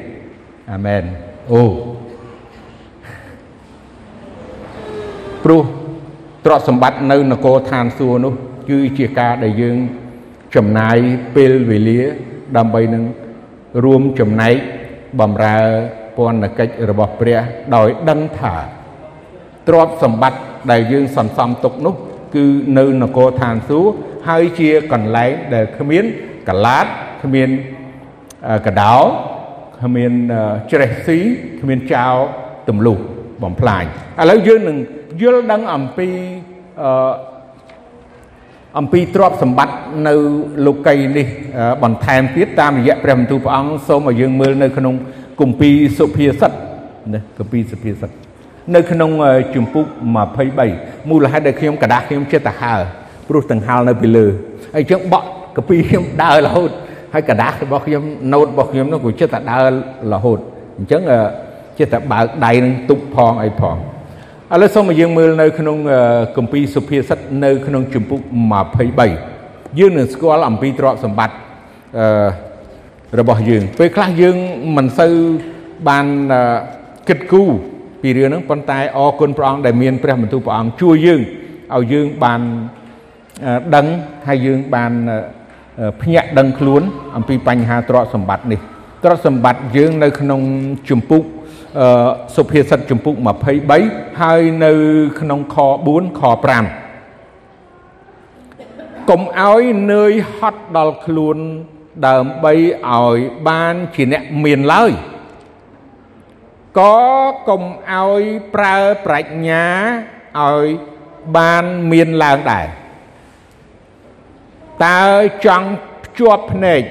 [0.72, 1.04] អាមែន
[1.52, 1.64] អូ
[5.44, 5.64] ព្រោះ
[6.46, 8.34] ទ្រព្យសម្បត្តិនៅនគរឋានសួគ៌នោះ
[8.70, 9.78] គឺជាការដែលយើង
[10.56, 10.98] ចំណាយ
[11.36, 12.02] ពេលវេលា
[12.58, 13.04] ដើម្បីនឹង
[13.84, 14.56] រួមចំណែក
[15.20, 15.58] បំរើ
[16.18, 17.40] ពន្ធកិច្ចរបស់ព្រះ
[17.76, 18.56] ដោយដឹងថា
[19.68, 20.40] ទ្រព្យសម្បត្តិ
[20.72, 21.96] ដែលយើងសន្សំទុកនោះ
[22.36, 22.46] គឺ
[22.78, 23.94] នៅនគរឋានសួគ៌
[24.28, 26.06] ហើយជាកន្លែងដែលគ្មាន
[26.50, 26.86] កលាត
[27.24, 27.50] គ្មាន
[28.68, 28.98] កដោ
[29.83, 30.13] គ្មាន
[30.73, 31.19] ច្រេះស៊ី
[31.61, 32.17] គ្មានចោល
[32.69, 32.97] ទម្លុះ
[33.43, 33.85] បំផ្លាញ
[34.21, 34.77] ឥឡូវយើងនឹង
[35.21, 36.09] យល់ដឹងអំពី
[36.83, 37.13] អឺ
[38.79, 39.75] អំពីទ្រព្យសម្បត្តិ
[40.09, 40.15] នៅ
[40.67, 41.27] លោកីនេះ
[41.83, 44.95] បន្ថែមទៀតតាមរយៈព្រះបន្ទូលព្រះអង្គសូមឲ្យយើងមើលនៅក្នុង
[45.41, 46.53] គម្ពីរសុភាសិត
[47.15, 48.11] ណាគម្ពីរសុភាសិត
[48.75, 49.11] នៅក្នុង
[49.55, 49.87] ជំពូក
[50.47, 52.75] 23មូលហេតុដែលខ្ញុំกระដាស់ខ្ញុំចិត្តទៅហើ
[53.29, 54.27] ព្រោះទាំងហើនៅពីលើ
[54.75, 56.71] ហើយចឹងបក់កពីខ្ញុំដើររហូត
[57.14, 59.72] ហើយកระដាស់របស់ខ្ញុំណូតរបស់ខ្ញុំនោះក៏ចិត្តតែដើរ
[60.14, 60.40] រហូត
[60.78, 61.02] អញ្ចឹង
[61.80, 63.76] ចិត្តតែបើកដៃនឹងទប់ផងអីផង
[64.52, 65.78] ឥឡូវសូមឲ្យយើងមើលនៅក្នុង
[66.38, 68.22] គម្ពីរសុភាសិតនៅក្នុងជំពូក
[69.00, 71.36] 23យើងនឹងស្គាល់អំពីទ្រព្យសម្បត្តិ
[71.98, 72.08] អឺ
[73.20, 74.38] របស់យើងពេលខ្លះយើង
[74.78, 75.14] មិនសូវ
[75.90, 76.06] បាន
[77.08, 77.50] គិតគូរ
[78.02, 81.22] ពីរឿងហ្នឹងប៉ុន្តែអរគុណព្រះអង្គដែលមានព្រះបន្ទូលព្រះអង្គជួយយើង
[81.76, 82.42] ឲ្យយើងបាន
[83.76, 83.88] ដឹង
[84.28, 84.92] ហើយយើងបាន
[86.02, 86.82] ភ្ញាក់ដឹងខ្លួន
[87.16, 88.60] អំពីបញ្ហាទ្រព្យសម្បត្តិនេះ
[89.04, 90.42] ទ្រព្យសម្បត្តិយើងនៅក្នុង
[90.90, 91.24] ជំពូក
[92.36, 93.16] សុភាសិតជំពូក
[93.68, 94.72] 23ហើយនៅ
[95.20, 95.56] ក្នុងខ
[95.88, 96.22] 4ខ
[97.90, 99.62] 5កុំឲ្យ
[99.94, 101.38] នឿយហត់ដល់ខ្លួន
[102.08, 102.54] ដើម្បី
[102.92, 104.92] ឲ្យបានជាអ្នកមានឡើយ
[106.80, 106.98] ក៏
[107.50, 108.22] កុំឲ្យ
[108.56, 109.66] ប្រើប្រាជ្ញា
[110.42, 110.66] ឲ្យ
[111.38, 112.68] បានមានឡើងដែរ
[114.86, 115.02] តើ
[115.46, 115.70] ចង់
[116.06, 116.82] ភ្ជាប់ភ្នែក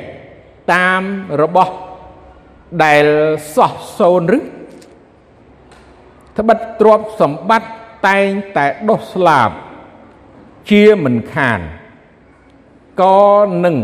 [0.75, 1.03] តាម
[1.43, 1.75] របស់
[2.85, 3.07] ដែល
[3.55, 4.41] សោះសូនឬ
[6.39, 7.71] ត្បិតទ្រព្យសម្បត្តិ
[8.09, 9.51] តែងតែដុះស្លាប
[10.71, 11.61] ជាមិនខាន
[13.03, 13.21] ក៏
[13.65, 13.77] នឹង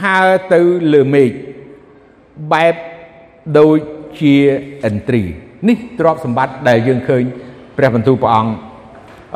[0.00, 0.60] ហើរទៅ
[0.92, 1.30] លើមេឃ
[2.52, 2.74] បែប
[3.58, 3.78] ដូច
[4.20, 4.36] ជា
[4.88, 5.22] ឥន្ទ្រី
[5.68, 7.22] នេះទ្រព្យសម្បត្តិដែលយើងឃើញ
[7.76, 8.52] ព្រះបន្ទូលព្រះអង្គ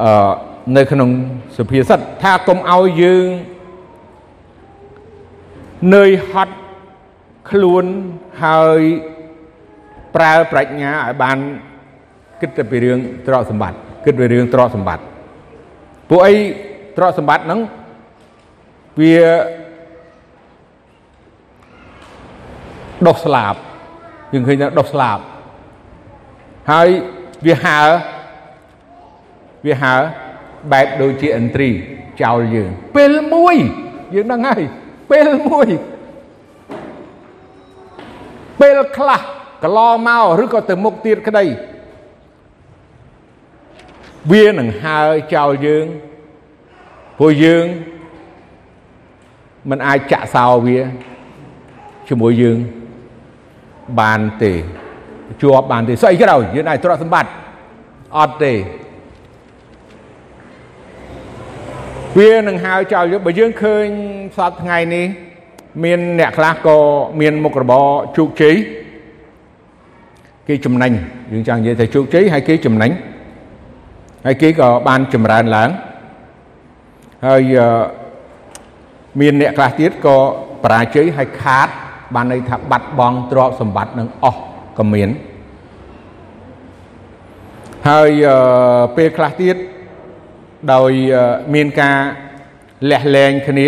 [0.02, 0.32] អឺ
[0.76, 1.10] នៅក្នុង
[1.56, 3.26] សុភាសិតថាកុំឲ្យយើង
[5.92, 6.54] នឿយហត់
[7.50, 7.84] ខ្លួន
[8.44, 8.80] ហើយ
[10.16, 11.38] ប្រើប្រាជ្ញាឲ្យបាន
[12.40, 15.04] គិតទៅពីរឿងទ្រព្យសម្បត្តិគិតពីរឿងទ្រព្យសម្បត្តិ
[16.08, 16.34] ពួកអី
[16.96, 17.60] ទ្រព្យសម្បត្តិហ្នឹង
[19.00, 19.18] វា
[23.06, 23.54] ដុសស្លាប
[24.32, 25.18] យើងឃើញថាដុសស្លាប
[26.70, 26.88] ហើយ
[27.46, 27.80] វាហើ
[29.66, 29.94] វាហើ
[30.72, 31.70] បែបដូចជាឥន្ទ្រី
[32.22, 33.56] ចោលយើងពេលមួយ
[34.14, 34.62] យើងដឹងហើយ
[35.10, 35.68] ពេលមួយ
[38.60, 39.20] ពេលខ្លះ
[39.62, 41.44] កន្លមកឬក៏ទៅមុខទៀតក្តី
[44.32, 45.00] វានឹងហើ
[45.34, 45.86] ចោលយើង
[47.18, 47.66] ព្រោះយើង
[49.70, 50.78] មិនអាចចាក់សោវា
[52.08, 52.58] ជាមួយយើង
[54.00, 54.52] បានទេ
[55.42, 57.30] ជាប់បានទេស្អីក្រោយយើងអាចទ្រព្យសម្បត្តិ
[58.18, 58.52] អត់ទេ
[62.18, 63.86] វានឹងហើចោលយើងបើយើងឃើញ
[64.36, 65.06] សប្តាហ៍ថ្ងៃនេះ
[65.84, 66.78] មានអ្នកខ្លះក៏
[67.20, 68.54] មានមុខរបរជោគជ័យ
[70.48, 70.92] គេចំណេញ
[71.32, 72.90] យើងចង់និយាយថាជោគជ័យហើយគេចំណេញ
[74.26, 75.70] ហើយគេក៏បានចម្រើនឡើង
[77.26, 77.42] ហើយ
[79.20, 80.16] មានអ្នកខ្លះទៀតក៏
[80.64, 81.68] បរាជ័យហើយខាត
[82.14, 84.40] បានន័យថាបាត់បង់ទ្រព្យសម្បត្តិនឹងអស់
[84.78, 85.08] ក៏មាន
[87.88, 88.10] ហើយ
[88.96, 89.56] ពេលខ្លះទៀត
[90.72, 90.90] ដោយ
[91.54, 91.98] មានការ
[92.90, 93.66] លះលែងគ្នា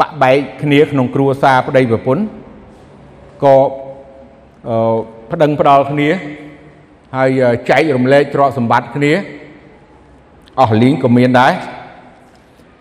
[0.00, 2.22] បាក់បែកគ្នាក្នុងគ្រួសារប្តីប្រពន្ធ
[3.44, 3.56] ក៏
[5.32, 6.08] ប្តឹងផ្ដាល់គ្នា
[7.16, 7.30] ហើយ
[7.70, 9.12] ចែករំលែកទ្រព្យសម្បត្តិគ្នា
[10.60, 11.52] អស់លីងក៏មានដែរ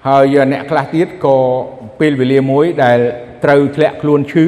[0.08, 1.38] ហើយអ្នកខ្លះទៀតក៏
[2.00, 3.00] ពេលវេលាមួយដែល
[3.44, 4.46] ត្រូវធ្លាក់ខ្លួនឈឺ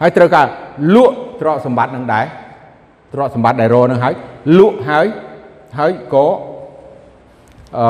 [0.00, 0.46] ហើយត្រូវការ
[0.94, 2.26] លក់ទ្រព្យសម្បត្តិនឹងដែរ
[3.12, 4.14] ទ្រព្យសម្បត្តិដែលរនឹងហើយ
[4.58, 5.06] លក់ហើយ
[5.78, 6.26] ហើយក៏
[7.78, 7.86] អឺ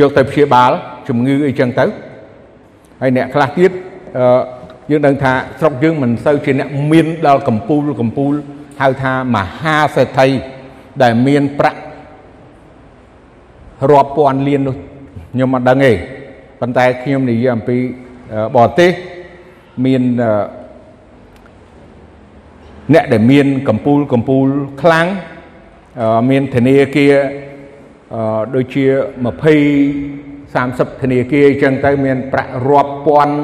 [0.00, 0.70] យកទៅព្យាបាល
[1.08, 1.84] ជំងឺអីចឹងទៅ
[3.00, 3.70] ហើយអ្នកខ្លះទៀត
[4.18, 4.40] អឺ
[4.90, 8.32] យើងដឹងថាស្រុកយើងមិនសូវជាអ្នកមានដល់កម្ពូលកម្ពូល
[8.80, 10.28] ហៅថាមហាសេដ្ឋី
[11.02, 11.80] ដែលមានប្រាក់
[13.90, 14.76] រាប់ពាន់លាននោះ
[15.32, 15.92] ខ្ញុំមិនដឹងទេ
[16.60, 17.78] ប៉ុន្តែខ្ញុំនិយាយអំពី
[18.56, 18.90] បរទេស
[19.84, 20.02] មាន
[22.94, 24.46] អ្នកដែលមានកម្ពូលកម្ពូល
[24.82, 25.06] ខ្លាំង
[26.30, 27.14] មានធនាគារ
[28.54, 28.84] ដូចជា
[29.68, 33.36] 20 30ធនាគារអញ្ចឹងទៅមានប្រាក់រាប់ពាន់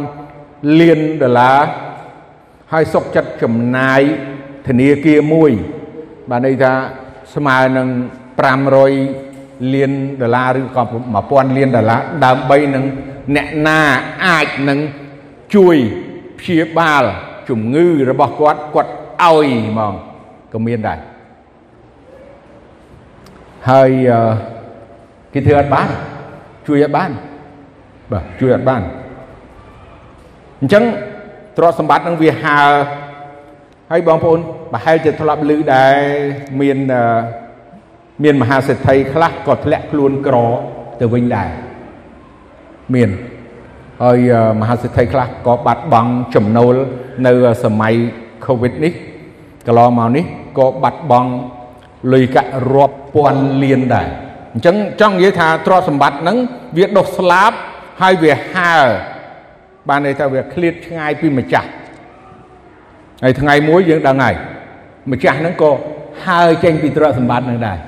[0.80, 1.58] លានដុល្លារ
[2.72, 4.00] ហើយសុកចិត្តចំណាយ
[4.68, 5.52] ធនាគារមួយ
[6.30, 6.72] បានន័យថា
[7.34, 7.88] ស្មើនឹង
[8.58, 10.82] 500លានដុល្លារឬក៏
[11.20, 12.84] 1000លានដុល្លារដើម្បីនឹង
[13.36, 13.80] អ្នកណា
[14.26, 14.78] អាចនឹង
[15.54, 15.76] ជួយ
[16.38, 17.04] ព្យាបាល
[17.48, 18.92] ជំងឺរបស់គាត់គាត់
[19.24, 19.94] ឲ្យហ្មង
[20.52, 20.98] ក៏មានដែរ
[23.70, 23.92] ហើយ
[25.34, 25.88] គេធ្វើអត់បាន
[26.66, 27.10] ជួយអត់បាន
[28.12, 28.82] បាទជួយអត់បាន
[30.60, 30.84] អញ្ចឹង
[31.56, 32.58] ទ្រព្យសម្បត្តិនឹងវាហើ
[33.90, 34.40] ហើយបងប្អូន
[34.72, 35.96] ប្រហែលជាធ្លាប់ឮដែរ
[36.60, 36.78] មាន
[38.22, 40.36] មានមហាសេដ្ឋីខ្លះក៏ធ្លាក់ខ្លួនក្រ
[41.00, 41.48] ទៅវិញដែរ
[42.94, 43.10] មាន
[44.02, 44.18] ហើយ
[44.60, 46.74] មហាសេដ្ឋីខ្លះក៏បាត់បង់ចំណូល
[47.26, 47.32] នៅ
[47.64, 47.94] សម័យ
[48.46, 48.92] Covid នេះ
[49.66, 50.24] កន្លងមកនេះ
[50.58, 51.30] ក៏បាត់បង់
[52.12, 54.08] លុយកាក់រាប់ពាន់លានដែរ
[54.54, 56.36] អញ្ចឹងចង់និយាយថាទ្រព្យសម្បត្តិហ្នឹង
[56.76, 57.56] វាដុសស្លាប់
[58.00, 58.74] ហើយវាហើ
[59.88, 61.68] បានន័យថាវាឃ្លាតឆ្ងាយពីម្ចាស់
[63.22, 64.34] ហើយថ្ងៃមួយយើងដឹងហើយ
[65.10, 65.70] ម្ចាស់ហ្នឹងក៏
[66.26, 67.78] ហើចេញពីទ្រព្យសម្បត្តិហ្នឹងដែរ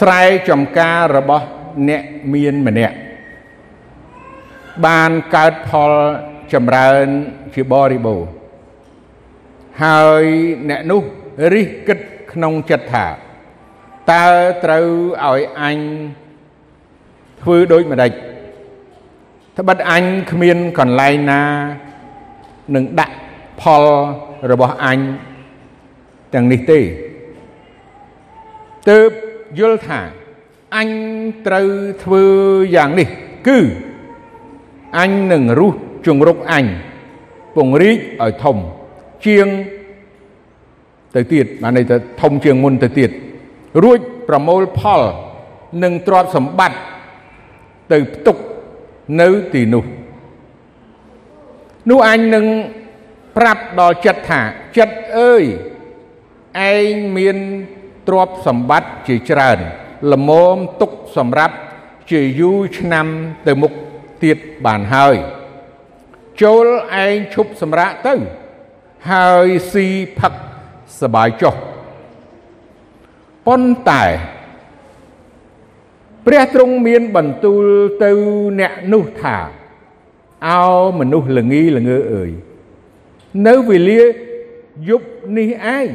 [0.00, 1.46] ស្រែចំការរបស់
[1.88, 2.02] អ្នក
[2.32, 2.96] មានម្នាក់
[4.86, 5.92] បានកើតផល
[6.52, 7.06] ចម្រើន
[7.54, 8.28] ជាបរិបូរណ៍
[9.84, 10.24] ហើយ
[10.68, 11.02] អ្នកនោះ
[11.54, 11.98] រិះគិត
[12.32, 13.06] ក្នុងចិត្តថា
[14.12, 14.26] តើ
[14.64, 14.86] ត្រូវ
[15.26, 15.78] ឲ្យអញ
[17.42, 18.12] ធ្វើដូចម្ដេច
[19.58, 21.42] ត្បិតអញគ្មានកន្លែងណា
[22.74, 23.14] នឹងដាក់
[23.60, 23.84] ផល
[24.50, 24.98] របស់អញ
[26.34, 26.80] ទាំងនេះទេ
[28.90, 29.10] ទើប
[29.58, 30.00] យល់ថា
[30.76, 30.88] អញ
[31.46, 31.68] ត្រូវ
[32.04, 32.24] ធ្វើ
[32.76, 33.08] យ៉ាងនេះ
[33.48, 33.58] គឺ
[34.98, 35.74] អញនឹងរុះ
[36.06, 36.66] ជង្រុកអញ
[37.56, 38.56] ពង្រីកឲ្យធំ
[39.26, 39.46] ជាង
[41.14, 43.10] ទៅទៀតបានន័យថាធំជាងមុនទៅទៀត
[43.82, 45.00] រួចប្រមូលផល
[45.82, 46.78] និងទ្រព្យសម្បត្តិ
[47.92, 48.36] ទៅផ្ទុក
[49.20, 49.84] នៅទីនោះ
[51.90, 52.46] នោះអញនឹង
[53.36, 54.40] ប្រាប់ដល់ចិត្តថា
[54.76, 55.44] ចិត្តអើយ
[56.72, 57.36] ឯងមាន
[58.08, 59.58] ទ្រព្យសម្បត្តិជាច្រើន
[60.12, 61.56] ល្មមទុកសម្រាប់
[62.10, 63.06] ជាយូរឆ្នាំ
[63.46, 63.72] ទៅមុខ
[64.24, 65.16] ទៀតបានហើយ
[66.42, 66.66] ចូល
[67.04, 68.14] ឯងឈប់សម្រាកទៅ
[69.10, 69.86] ហើយស៊ី
[70.20, 70.34] ផឹក
[71.00, 71.54] សបាយចុះ
[73.46, 74.04] ប៉ុន្តែ
[76.26, 77.64] ព្រះទ្រង់មានបន្ទូល
[78.04, 78.10] ទៅ
[78.60, 79.36] អ្នកនោះថា
[80.46, 80.62] អោ
[80.98, 82.30] មនុស្សល្ងីល្ងើអើយ
[83.46, 84.02] នៅវេលា
[84.88, 85.88] យប់នេះឯង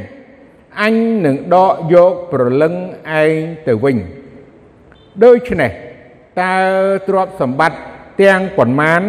[0.82, 2.74] អញនឹងដកយកប្រលឹង
[3.22, 3.34] ឯង
[3.68, 3.98] ទៅវិញ
[5.24, 5.72] ដូច្នេះ
[6.42, 6.58] តើ
[7.08, 7.80] ទ្រព្យសម្បត្តិ
[8.22, 9.02] ទាំងប៉ុន្មាន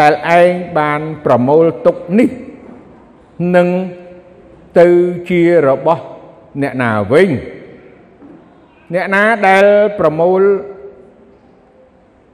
[0.00, 2.30] ដែលឯងបានប្រមូលទុកនេះ
[3.56, 3.68] នឹង
[4.78, 4.88] ទៅ
[5.28, 6.02] ជារបស់
[6.62, 7.30] អ្នកណាវិញ
[8.94, 9.64] អ្នកណាដែល
[9.98, 10.42] ប្រមូល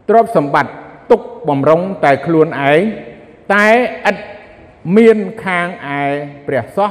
[0.09, 0.73] ទ្រព្យសម្បត្តិ
[1.11, 2.81] ទុកបំរុងតែខ្លួនឯង
[3.55, 3.67] តែ
[4.11, 4.17] ឥត
[4.97, 6.03] មានខាងឯ
[6.47, 6.91] ព្រះសោះ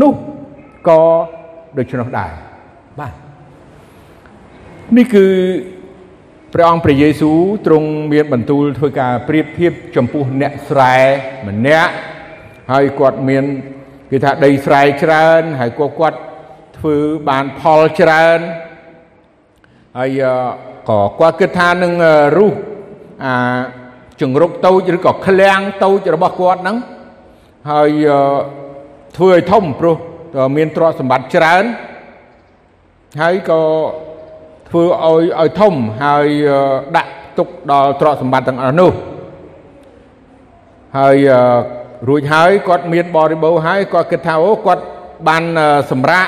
[0.00, 0.14] នោះ
[0.88, 1.02] ក៏
[1.78, 2.32] ដូច្នោះដែរ
[2.98, 3.12] បាទ
[4.96, 5.26] នេះគឺ
[6.54, 10.96] ព្រះអង្គព្រះយេស៊ូវទ្រង់មានបន្ទូលធ្វើការប្រៀបធៀបចំពោះអ្នកស្រែ
[11.48, 11.92] ម្នាក់
[12.72, 13.44] ហើយគាត់មាន
[14.10, 16.18] គេថាដីស្រែច្រើនហើយក៏គាត់
[16.78, 16.96] ធ្វើ
[17.28, 18.38] បានផលច្រើន
[19.98, 20.20] ហើយ
[20.88, 21.92] ក៏គាត់គិតថានឹង
[22.38, 22.52] រុះ
[23.24, 23.34] អា
[24.20, 26.76] ជង្រុកតូចឬក៏ឃ្លាំងតូចរបស់គាត់ហ្នឹង
[27.70, 27.90] ហើយ
[29.16, 29.96] ធ្វើឲ្យធំព្រោះ
[30.56, 31.64] មានទ្រព្យសម្បត្តិច្រើន
[33.22, 33.62] ហើយក៏
[34.68, 35.74] ធ្វើឲ្យឲ្យធំ
[36.04, 36.26] ហើយ
[36.96, 38.92] ដាក់ទុកដល់ទ្រព្យសម្បត្តិទាំងអស់នោះ
[40.98, 41.16] ហើយ
[42.08, 44.82] រួចហើយគាត់មានបរិបូរហើយគាត់គិតថាអូគាត់
[45.28, 45.44] បាន
[45.90, 46.26] សម្រាក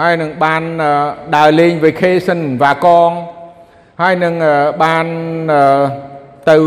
[0.00, 0.62] ហើយនឹងបាន
[1.36, 3.10] ដើរលេង vacation វ៉ាកង
[4.00, 4.34] ហើយនឹង
[4.82, 5.06] បាន
[6.50, 6.58] ទៅ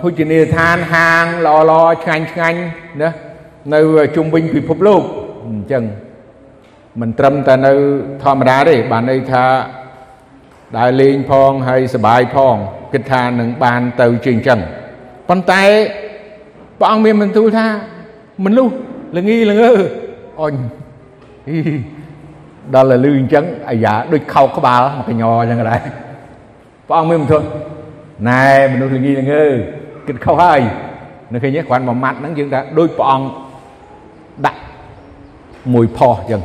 [0.00, 2.60] ភោជនីយដ្ឋានហាងល្អល្អឆ្ងាញ់ឆ្ងាញ់
[3.02, 3.10] ណា
[3.74, 3.80] នៅ
[4.16, 5.02] ជុំវិញពិភពលោក
[5.46, 5.84] អញ្ចឹង
[7.00, 7.72] មិនត្រឹមតែនៅ
[8.22, 9.44] ធម្មតាទេបានន័យថា
[10.78, 12.56] ដើរលេងផងហើយសបាយផង
[12.92, 14.60] គិតថានឹងបានទៅជាអញ្ចឹង
[15.28, 15.64] ប៉ុន្តែ
[16.78, 17.66] ព្រះអង្គមានបន្ទូលថា
[18.44, 18.74] មនុស្ស
[19.16, 19.72] ល្ងីល្ងើ
[20.40, 20.54] អញ
[22.74, 25.80] ដល់លឺអញ្ចឹងអាយ៉ាដូចខោក្បាលមកកញ្ញអញ្ចឹងដែរ
[26.88, 27.42] ព្រះអង្គមានបន្ទូល
[28.28, 29.44] ណែមនុស្សល្ងីល្ងើ
[30.06, 30.60] គិតខុសហើយ
[31.32, 33.26] នៅឃើញទេគ្រាន់មួយម៉ាត់ហ្នឹងយើងថាដូចព្រះអង្គ
[34.46, 34.60] ដាក់
[35.74, 36.42] មួយផោះអញ្ចឹង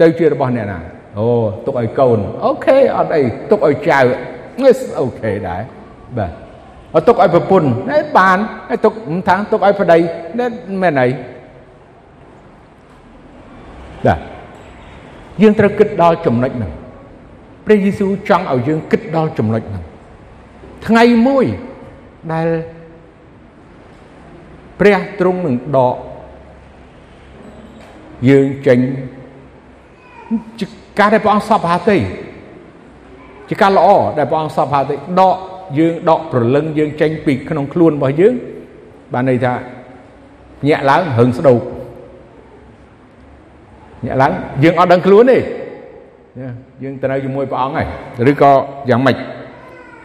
[0.01, 0.79] ទៅជារបស់អ្នកណា
[1.19, 1.27] អូ
[1.67, 4.01] ទុកឲ្យកូនអូខេអត់អីទុកឲ្យចៅ
[5.01, 5.61] អូខេដែរ
[6.19, 6.31] បាទ
[6.95, 9.99] អត់ទុកឲ្យប្រពន្ធហើយបានហើយទុកមិនថាទុកឲ្យប្តី
[10.83, 11.09] មែនអី
[14.07, 14.19] បាទ
[15.43, 16.73] យើងត្រូវគិតដល់ចំណុចហ្នឹង
[17.67, 19.83] ព្រះយេស៊ូវចង់ឲ្យយើងគិតដល់ចំណុចហ្នឹង
[20.87, 21.47] ថ្ងៃមួយ
[22.33, 22.47] ដែល
[24.81, 25.97] ព្រះទ្រង់នឹងដក
[28.29, 28.79] យើងចេញ
[30.59, 30.67] ជា
[30.99, 31.97] ការដែលព្រះអង្គសពហាទេ
[33.49, 35.37] ជាការល្អដែលព្រះអង្គសពហាទេដក
[35.79, 38.35] យើងដកប្រលឹងយើងចេញពីក្នុងខ្លួនរបស់យើង
[39.13, 39.55] បានន័យថា
[40.69, 41.61] ញាក់ឡើងរឹងស្ដោក
[44.05, 45.39] ញាក់ឡើងយើងអត់ដឹងខ្លួនទេ
[46.83, 47.87] យើងទៅនៅជាមួយព្រះអង្គហើយ
[48.31, 48.53] ឬក៏
[48.91, 49.17] យ៉ាងម៉េច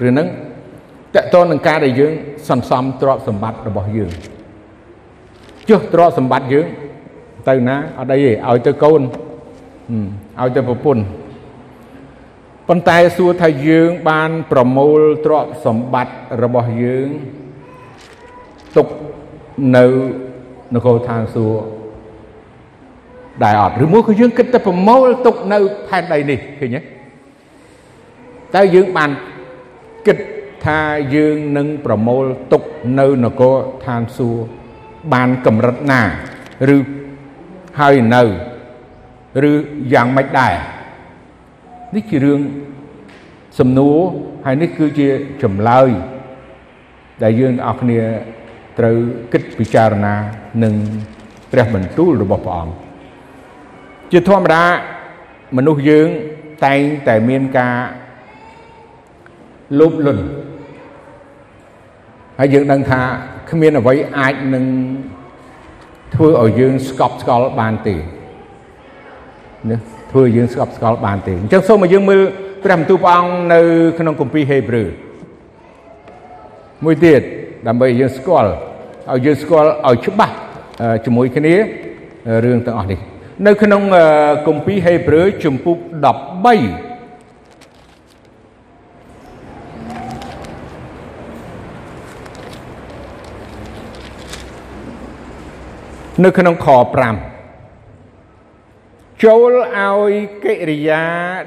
[0.04, 0.28] រឿងហ្នឹង
[1.16, 2.14] តកតនឹងការដែលយើង
[2.50, 4.12] សន្សំទ្រព្យសម្បត្តិរបស់យើង
[5.70, 6.68] ចុះទ្រព្យសម្បត្តិយើង
[7.50, 9.02] ទៅណាអត់អីទេឲ្យទៅកូន
[10.42, 11.04] ឲ្យទៅប្រពន្ធ
[12.68, 17.10] ប៉ុន្តែសួរថាយើងបានប្រមូលទ្រព្យសម្បត្តិរបស់យើង
[18.78, 18.88] ទុក
[19.76, 19.86] នៅ
[20.74, 21.64] នគរឋានសួគ៌
[23.44, 26.82] ដែរអត់ឬមួយក៏យើងគិតតែប្រមូលទុកនៅផែនដីនេះឃើញទេ
[28.56, 29.10] តើយើងបាន
[30.08, 30.18] គិត
[30.66, 30.80] ថា
[31.16, 32.62] យើងនឹងប្រមូលទុក
[33.00, 34.61] នៅនគរឋានសួគ៌
[35.14, 36.02] បានកម្រិតណា
[36.76, 36.78] ឬ
[37.80, 38.24] ហើយនៅ
[39.50, 39.54] ឬ
[39.94, 40.56] យ៉ាងម៉េចដែរ
[41.96, 42.42] នេះជារឿង
[43.60, 43.98] សំណួរ
[44.46, 45.08] ហើយនេះគឺជា
[45.44, 45.90] ចម្លើយ
[47.24, 48.00] ដែលយើងអរគ្នា
[48.80, 48.98] ត្រូវ
[49.32, 50.16] គិតពិចារណា
[50.64, 50.74] នឹង
[51.52, 52.74] ព្រះបន្ទូលរបស់ព្រះអង្គ
[54.12, 54.64] ជាធម្មតា
[55.58, 56.08] មនុស្សយើង
[56.66, 57.76] តែងតែមានការ
[59.80, 60.26] លោភលន់
[62.44, 63.02] ហើយយើងដឹងថា
[63.50, 64.66] គ្មានអ្វីអាចនឹង
[66.16, 67.96] ធ្វើឲ្យយើងស្កប់ស្កល់បានទេ
[69.70, 69.78] ណា
[70.12, 72.22] ធ្វើយើងស្កប់ស្កល់បានទេអញ្ចឹងសូមឲ្យយើងមើល
[72.64, 73.62] ព្រះបន្ទូលព្រះអង្គនៅ
[74.00, 74.90] ក្នុងគម្ពីរហេព្រើរ
[76.86, 77.22] មួយទៀត
[77.68, 78.50] ដើម្បីឲ្យយើងស្គាល់
[79.12, 80.36] ឲ្យយើងស្គាល់ឲ្យច្បាស់
[81.06, 81.54] ជាមួយគ្នា
[82.46, 83.00] រឿងទាំងអស់នេះ
[83.48, 83.82] នៅ ក្នុង
[84.48, 85.78] គម្ពីរហេព្រើរជំពូក
[86.56, 86.91] 13
[96.24, 96.68] នៅក្នុងខ
[97.96, 101.04] 5ចូលឲ្យកិរិយា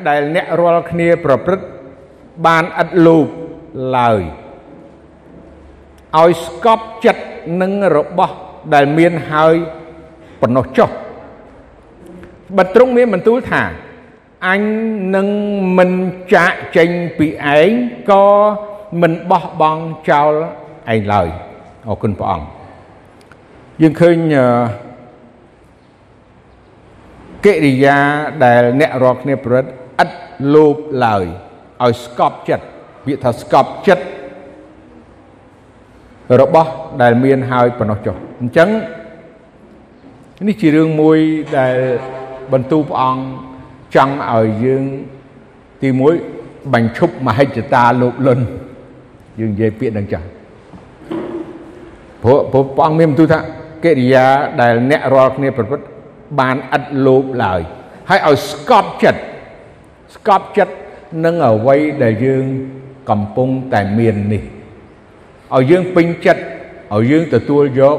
[0.08, 1.66] ដែលអ្នករាល់គ្នាប្រព្រឹត្ត
[2.46, 3.26] បានឥតលោភ
[3.96, 4.22] ឡើយ
[6.18, 7.24] ឲ្យស្កប់ចិត្ត
[7.62, 8.34] នឹងរបស់
[8.74, 9.54] ដែលមានហើយ
[10.40, 10.90] ប៉ុណ្ណោះចុះ
[12.56, 13.62] បើត្រង់មានបន្ទូលថា
[14.48, 14.62] អញ
[15.16, 15.28] នឹង
[15.78, 15.90] មិន
[16.34, 17.26] ចាក់ចេញពី
[17.58, 17.70] ឯង
[18.10, 18.26] ក៏
[19.00, 20.32] មិនបោះបង់ចោល
[20.92, 21.28] ឯងឡើយ
[21.88, 22.53] អរគុណព្រះអង្គ
[23.82, 24.16] យើងឃើញ
[27.44, 27.96] កិរិយា
[28.44, 29.70] ដែលអ្នករាល់គ្នាប្រព្រឹត្ត
[30.02, 30.10] ឥត
[30.54, 31.24] លោភឡើយ
[31.82, 32.64] ឲ្យស្កប់ចិត្ត
[33.04, 34.04] ពាក្យថាស្កប់ចិត្ត
[36.40, 36.70] របស់
[37.02, 38.68] ដែលមានហើយប៉ុណ្ណោះចុះអញ្ចឹង
[40.48, 41.18] នេះជារឿងមួយ
[41.58, 41.76] ដែល
[42.52, 43.22] បន្ទូព្រះអង្គ
[43.94, 44.84] ចង់ឲ្យយើង
[45.82, 45.88] ទី
[46.30, 48.44] 1បញ្ឈប់មហិច្ឆតាលោភលន់
[49.40, 50.26] យើងនិយាយពាក្យនឹងចាស់
[52.22, 53.38] ព្រោះព្រះអង្គមានបន្ទូថា
[53.84, 54.26] កិរិយា
[54.60, 55.86] ដែលអ្នករាល់គ្នាប្រព្រឹត្ត
[56.40, 57.60] បានឥតលោភឡើយ
[58.08, 59.20] ហើយឲ្យស្កប់ចិត្ត
[60.14, 60.74] ស្កប់ចិត្ត
[61.24, 62.44] នឹងអ្វីដែលយើង
[63.10, 64.42] កំពុងតែមាននេះ
[65.54, 66.42] ឲ្យយើងពេញចិត្ត
[66.94, 67.96] ឲ្យយើងទទួលយក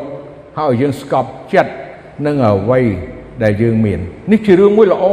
[0.58, 1.72] ហើយឲ្យយើងស្កប់ចិត្ត
[2.26, 2.82] នឹងអ្វី
[3.44, 4.00] ដែលយើងមាន
[4.32, 5.06] នេះជារឿងមួយល្អ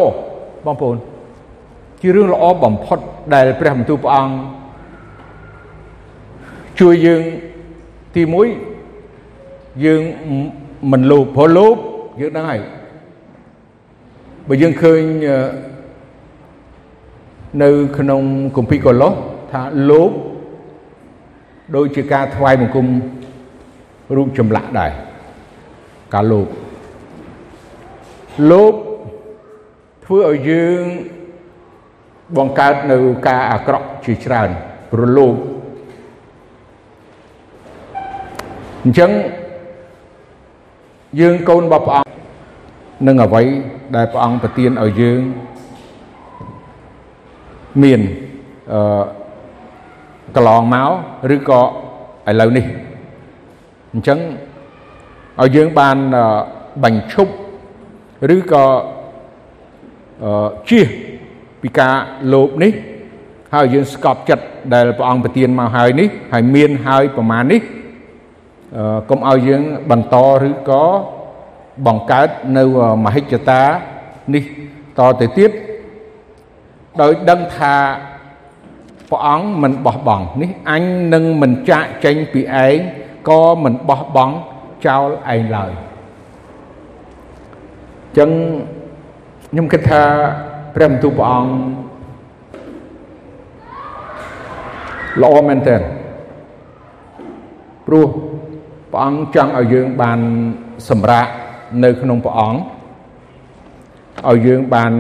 [0.67, 0.97] បងប្អូន
[2.01, 2.99] ជារឿងល្អបំផុត
[3.35, 4.35] ដែលព្រះបន្ទូលព្រះអង្គ
[6.81, 7.23] ជួយយើង
[8.15, 8.23] ទី
[8.83, 10.03] 1យើង
[10.90, 11.77] មិនលោភព្រោះលោភ
[12.21, 12.61] យើងដឹងហើយ
[14.49, 15.01] បើយើងឃើញ
[17.62, 17.68] នៅ
[17.99, 18.23] ក្នុង
[18.57, 19.12] គម្ពីរកូឡូស
[19.53, 20.11] ថាលោភ
[21.77, 22.87] ដូចជាការថ្វាយបង្គំ
[24.16, 24.92] រូបចម្លាក់ដែរ
[26.14, 26.49] ការលោភ
[28.51, 28.75] លោភ
[30.05, 30.81] ធ្វើឲ្យយើង
[32.37, 34.51] បង្កើតនៅការអាក្រក់ជាច្រើន
[34.92, 35.35] ព្រោះលោភ
[38.85, 39.11] អញ្ចឹង
[41.20, 42.12] យើងកូនរបស់ព្រះអង្គ
[43.07, 43.42] នឹងអ្វី
[43.96, 45.20] ដែលព្រះអង្គប្រទានឲ្យយើង
[47.83, 48.01] មាន
[48.72, 49.03] អឺ
[50.37, 50.90] កន្លងមក
[51.35, 51.61] ឬក៏
[52.31, 52.64] ឥឡូវនេះ
[53.92, 54.18] អញ្ចឹង
[55.40, 55.96] ឲ្យយើងបាន
[56.85, 57.33] បញ្ឈប់
[58.37, 58.64] ឬក៏
[60.25, 60.88] អឺជៀស
[61.62, 61.94] ពីការ
[62.33, 62.72] លោភនេះ
[63.55, 64.44] ហើយយើងស្កប់ចិត្ត
[64.75, 67.62] ដែលព្រះអង្គប្រទានមកហើយនេះហើយមានហើយប្រមាណនេះ
[69.11, 70.17] កុំឲ្យយើងបន្ត
[70.49, 70.85] ឬក៏
[71.87, 72.65] បង្កើតនៅ
[73.05, 73.63] មហិច្ឆតា
[74.35, 74.45] នេះ
[74.99, 75.51] តទៅទៀត
[77.01, 77.75] ដោយដឹងថា
[79.11, 80.83] ព្រះអង្គមិនបោះបង់នេះអញ
[81.15, 82.77] នឹងមិនចាក់ចេញពីឯង
[83.29, 84.35] ក៏មិនបោះបង់
[84.87, 85.73] ចោលឯងឡើយ
[88.19, 88.31] ចឹង
[89.51, 90.03] ខ្ញុំគិតថា
[90.75, 91.53] ព្រះបន្ទូលព្រះអង្គ
[95.23, 95.81] ល្អមែនទែន
[97.87, 98.09] ព្រោះ
[98.93, 100.21] ព្រះអង្គចង់ឲ្យយើងបាន
[100.89, 101.27] សម្រាក
[101.85, 102.61] នៅក្នុងព្រះអង្គ
[104.31, 104.93] ឲ្យយើងបាន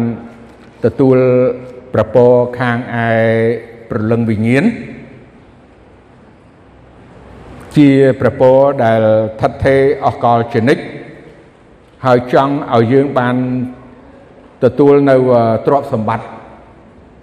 [0.84, 1.18] ទទួល
[1.94, 2.76] ប្រពរខាង
[3.06, 3.10] ឯ
[3.90, 4.64] ប្រលឹងវិញ្ញាណ
[7.76, 7.90] ជា
[8.20, 9.00] ប្រពរដែល
[9.40, 10.82] ថិតថេរអស់កលជានិច្ច
[12.04, 13.36] ហើយចង់ឲ្យយើងបាន
[14.64, 15.16] ទទួលនៅ
[15.66, 16.26] ទ្រព្យសម្បត្តិ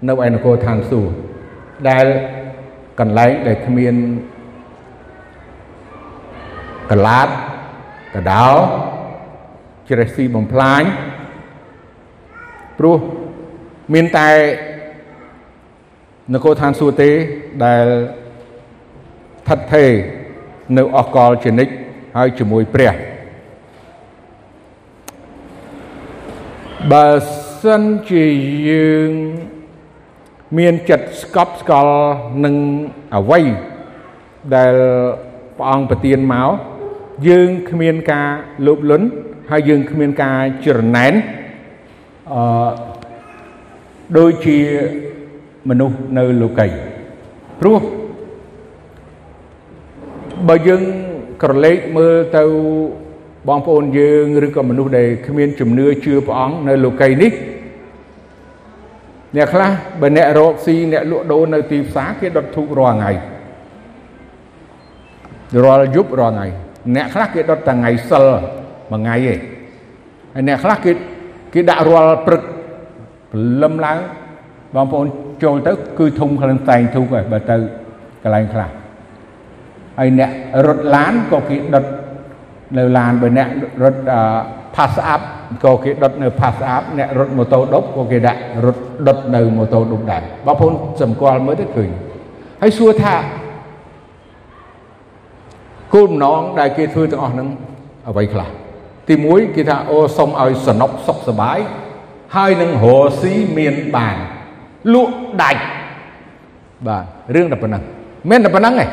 [0.08, 1.14] នៅឯនគរឋានសួគ៌
[1.90, 2.06] ដែល
[3.00, 3.96] កន្លែងដែលគ្មាន
[6.92, 7.28] កលាត
[8.16, 8.48] កដោ
[9.90, 10.82] ជ្រេះស៊ីបំផ្លាញ
[12.80, 12.98] ព្រោះ
[13.94, 14.30] មានតែ
[16.34, 17.10] នគរឋានសួគ៌ទេ
[17.66, 17.86] ដែល
[19.42, 19.90] ស្ថិតថេរ
[20.78, 21.74] នៅអកលជានិច្ច
[22.18, 22.94] ហើយជាមួយព្រះ
[26.92, 27.08] បើ
[27.62, 28.26] សិនជា
[28.70, 29.12] យើង
[30.58, 31.96] មានចិត្តស្កប់ស្កល់
[32.46, 32.56] នឹង
[33.16, 33.40] អ្វី
[34.56, 34.74] ដែល
[35.58, 36.50] ព្រះអង្គប្រទានមក
[37.28, 38.30] យើងគ្មានការ
[38.66, 39.08] លោភលន់
[39.52, 41.14] ហើយយើងគ្មានការច្រណែន
[42.34, 42.70] អឺ
[44.18, 44.58] ដូចជា
[45.70, 46.68] មនុស្សនៅលោកី
[47.60, 47.82] ព្រោះ
[50.48, 50.82] បើយើង
[51.44, 52.44] ក្រឡេកមើលទៅ
[53.48, 57.32] បងប្អូនយើងឬក៏មនុស្សដែលគ្មានជំនឿជឿព្រះអង្គនៅលោកីនេះ
[59.36, 63.12] អ្នកខ្លះបើអ្នករកស៊ីអ្នកលក់ដូរនៅទីផ្សារគេដុតធូបរាល់ថ្ងៃ
[65.64, 66.48] រាល់យប់រាល់ថ្ងៃ
[66.96, 68.26] អ្នកខ្លះគេដុតតែថ្ងៃសិល
[68.92, 69.40] មួយថ្ងៃឯង
[70.34, 70.92] ហើយអ្នកខ្លះគេ
[71.54, 72.42] គេដាក់រាល់ព្រឹក
[73.32, 73.98] ព្រលឹមឡើង
[74.76, 75.08] បងប្អូន
[75.44, 77.56] ចូលទៅ គឺធុំខ្លួនតែងធូបហើយបើទៅ
[78.24, 78.70] កន្លែងខ្លះ
[80.00, 80.32] ហើយអ្នក
[80.68, 81.86] រត់ឡានក៏គេដុត
[82.78, 83.48] នៅឡានបើអ្នក
[83.84, 84.02] រត់
[84.76, 85.22] pass up
[85.66, 91.90] ក៏គេដុតនៅ pass up អ្នករត់ម៉ូតូដប់ក៏គេដាក់រត់ដុតនៅម៉ូតូដប់ដែរបងប្អូនសម្គាល់មើលទៅឃើញ
[92.62, 93.14] ហើយសួរថា
[95.95, 97.49] គោលបំណងដែលគេធ្វើទាំងអស់ហ្នឹង
[98.09, 98.49] អ្វីខ្លះ
[99.09, 101.59] ទី1គេថាអូសុំឲ្យសនុកសុខសบาย
[102.37, 104.17] ហើយនឹងរស់ស៊ីមានបាន
[104.95, 105.63] លក់ដាច់
[106.87, 107.83] បាទរឿងតែប៉ុណ្ណឹង
[108.31, 108.87] មិនតែប៉ុណ្ណឹងទេ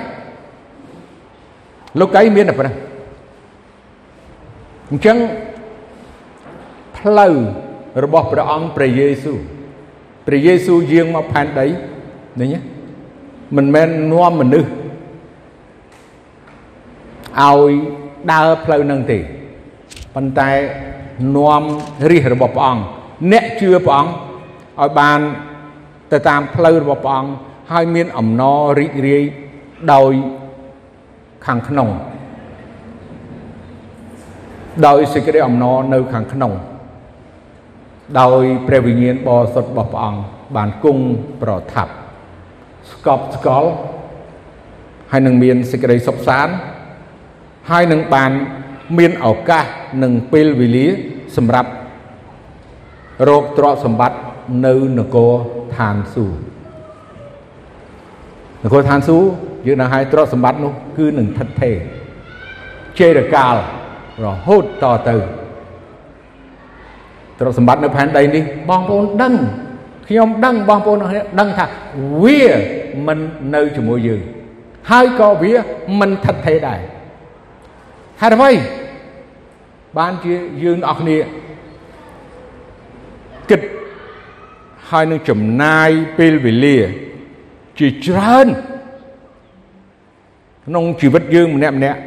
[1.99, 2.75] លោកីមានតែប៉ុណ្ណឹង
[4.89, 5.17] អញ្ចឹង
[6.97, 7.33] ផ្លូវ
[8.03, 9.37] របស់ព្រះអង្គព្រះយេស៊ូវ
[10.27, 11.65] ព្រះយេស៊ូវយាងមកផែនដី
[12.41, 12.61] នេះ
[13.57, 14.69] មិនមែននាំមនុស្ស
[17.44, 17.70] ឲ្យ
[18.32, 19.18] ដើរផ្លូវនឹងទេ
[20.14, 20.50] ប៉ុន្តែ
[21.36, 21.62] នាំ
[22.10, 22.82] រាជរបស់ព្រះអង្គ
[23.32, 24.10] អ្នកជឿព្រះអង្គ
[24.80, 25.20] ឲ្យបាន
[26.12, 27.30] ទៅតាមផ្លូវរបស់ព្រះអង្គ
[27.70, 29.24] ហើយមានអំណររីករាយ
[29.92, 30.12] ដោយ
[31.46, 31.88] ខាងក្នុង
[34.86, 36.52] ដោយសេចក្តីអំណរនៅខាងក្នុង
[38.20, 40.20] ដោយព្រះវិញ្ញាណបរិសុទ្ធរបស់ព្រះអង្គ
[40.56, 41.04] បានគង់
[41.42, 41.92] ប្រថាប់
[42.92, 43.70] ស្កប់ស្កល់
[45.10, 46.54] ហើយនឹងមានសេចក្តីសុខសាន្ត
[47.70, 48.30] ហើយនឹងបាន
[48.98, 49.64] មានឱកាស
[50.02, 50.86] និងពេលវេលា
[51.36, 51.70] សម្រាប់
[53.28, 54.18] រោគទ្រព្យសម្បត្តិ
[54.66, 55.32] នៅនគរ
[55.76, 56.38] ឋានសួគ៌
[58.62, 59.26] នគរឋានសួគ៌
[59.66, 61.76] យើងនឹងឲ្យទ្រព្យសម្បត្តិនោះគឺនឹងថិតថេរ
[62.98, 63.56] ជេរកាល
[64.24, 65.16] រហូតតទៅ
[67.38, 69.34] ទ្រព្យសម្បត្តិនៅផែនដីនេះបងប្អូនដឹង
[70.08, 70.98] ខ្ញុំដឹងបងប្អូន
[71.40, 71.64] ដឹងថា
[72.22, 72.42] វា
[73.06, 73.18] មិន
[73.54, 74.20] នៅជាមួយយើង
[74.90, 75.52] ហើយក៏វា
[76.00, 76.80] មិនថិតថេរដែរ
[78.20, 78.50] ហេតុអ្វី
[79.98, 81.18] បានជាយើងអស់គ្នា
[83.50, 83.60] គិត
[84.90, 85.88] ហើយនឹងចំណាយ
[86.18, 86.78] ពេលវេលា
[87.78, 88.46] ជាច្រើន
[90.66, 92.00] ក្នុងជីវិតយើងម្នាក់ម្នាក់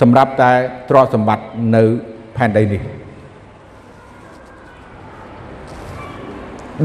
[0.00, 0.52] សម្រាប់តែ
[0.88, 1.44] ទ្រព្យសម្បត្តិ
[1.76, 1.82] នៅ
[2.36, 2.82] ផែនដីនេះ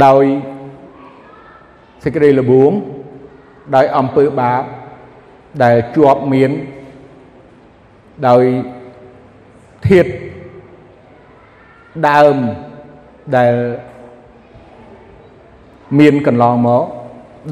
[0.05, 0.23] ដោយ
[2.03, 2.71] សេចក្តីល្បួង
[3.75, 4.61] ដោយអំពើបាប
[5.63, 6.51] ដែលជាប់មាន
[8.27, 8.43] ដោយ
[9.87, 10.05] ធាត
[12.09, 12.35] ដើម
[13.37, 13.53] ដែល
[15.99, 16.83] មានកន្លងមក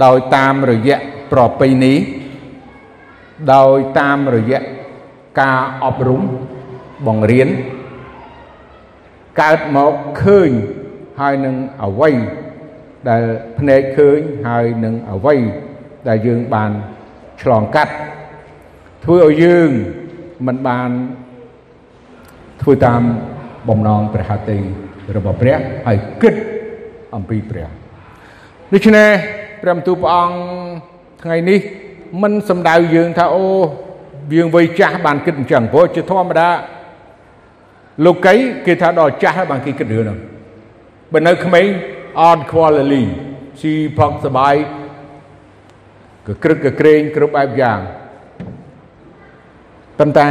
[0.06, 0.98] ដោយតាមរយៈ
[1.32, 1.94] ប្រពៃណី
[3.54, 4.60] ដោយតាមរយៈ
[5.42, 6.22] ការអប់រំ
[7.08, 7.50] បង្រៀន
[9.42, 9.94] កើតមក
[10.24, 10.50] ឃើញ
[11.20, 12.16] ហើយនឹងអវ័យ
[13.10, 13.24] ដែល
[13.60, 15.40] ភ្នែកឃើញហើយនឹងអវ័យ
[16.08, 16.72] ដែលយើងបាន
[17.42, 17.94] ឆ្លងកាត់
[19.04, 19.70] ធ្វើឲ្យយើង
[20.48, 20.90] មិនបាន
[22.62, 23.02] ធ្វើតាម
[23.70, 24.58] បំណងព្រះហត្ថី
[25.16, 25.58] របស់ព្រះ
[25.88, 26.36] ហើយគិត
[27.16, 27.68] អំពីព្រះ
[28.74, 29.10] ដូច្នេះ
[29.62, 30.38] ព្រះបន្ទូលព្រះអង្គ
[31.24, 31.60] ថ្ងៃនេះ
[32.24, 33.46] មិនសំដៅយើងថាអូ
[34.34, 36.50] យើងវ័យចាស់បានគិតអញ្ចឹងព្រោះជាធម្មតា
[38.06, 40.20] លោកីគេថាដល់ចាស់ហើយបានគេគិតរឿងហ្នឹង
[41.12, 41.68] បើនៅក្មេង
[42.22, 43.04] អត់ខ្វល់លី
[43.62, 44.56] ស៊ីផឹកសបាយ
[46.28, 47.80] ក៏ក្រឹកក៏ក្រែងគ្រប់បែបយ៉ាង
[50.00, 50.30] ប៉ុន្តែ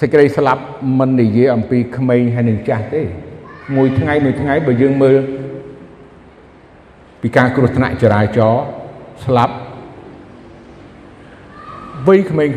[0.00, 0.62] សេចក្តីស្លាប់
[0.98, 3.02] មិននិយាយអំពីក្មេងហើយនឹងចាស់ទេ
[3.76, 5.20] មួយថ្ងៃមួយថ្ងៃបើយើងមើល
[7.20, 8.64] ពីការគ្រោះថ្នាក់ចរាចរណ៍
[9.24, 9.54] ស្លាប់
[12.06, 12.54] វ័យក្មេងៗ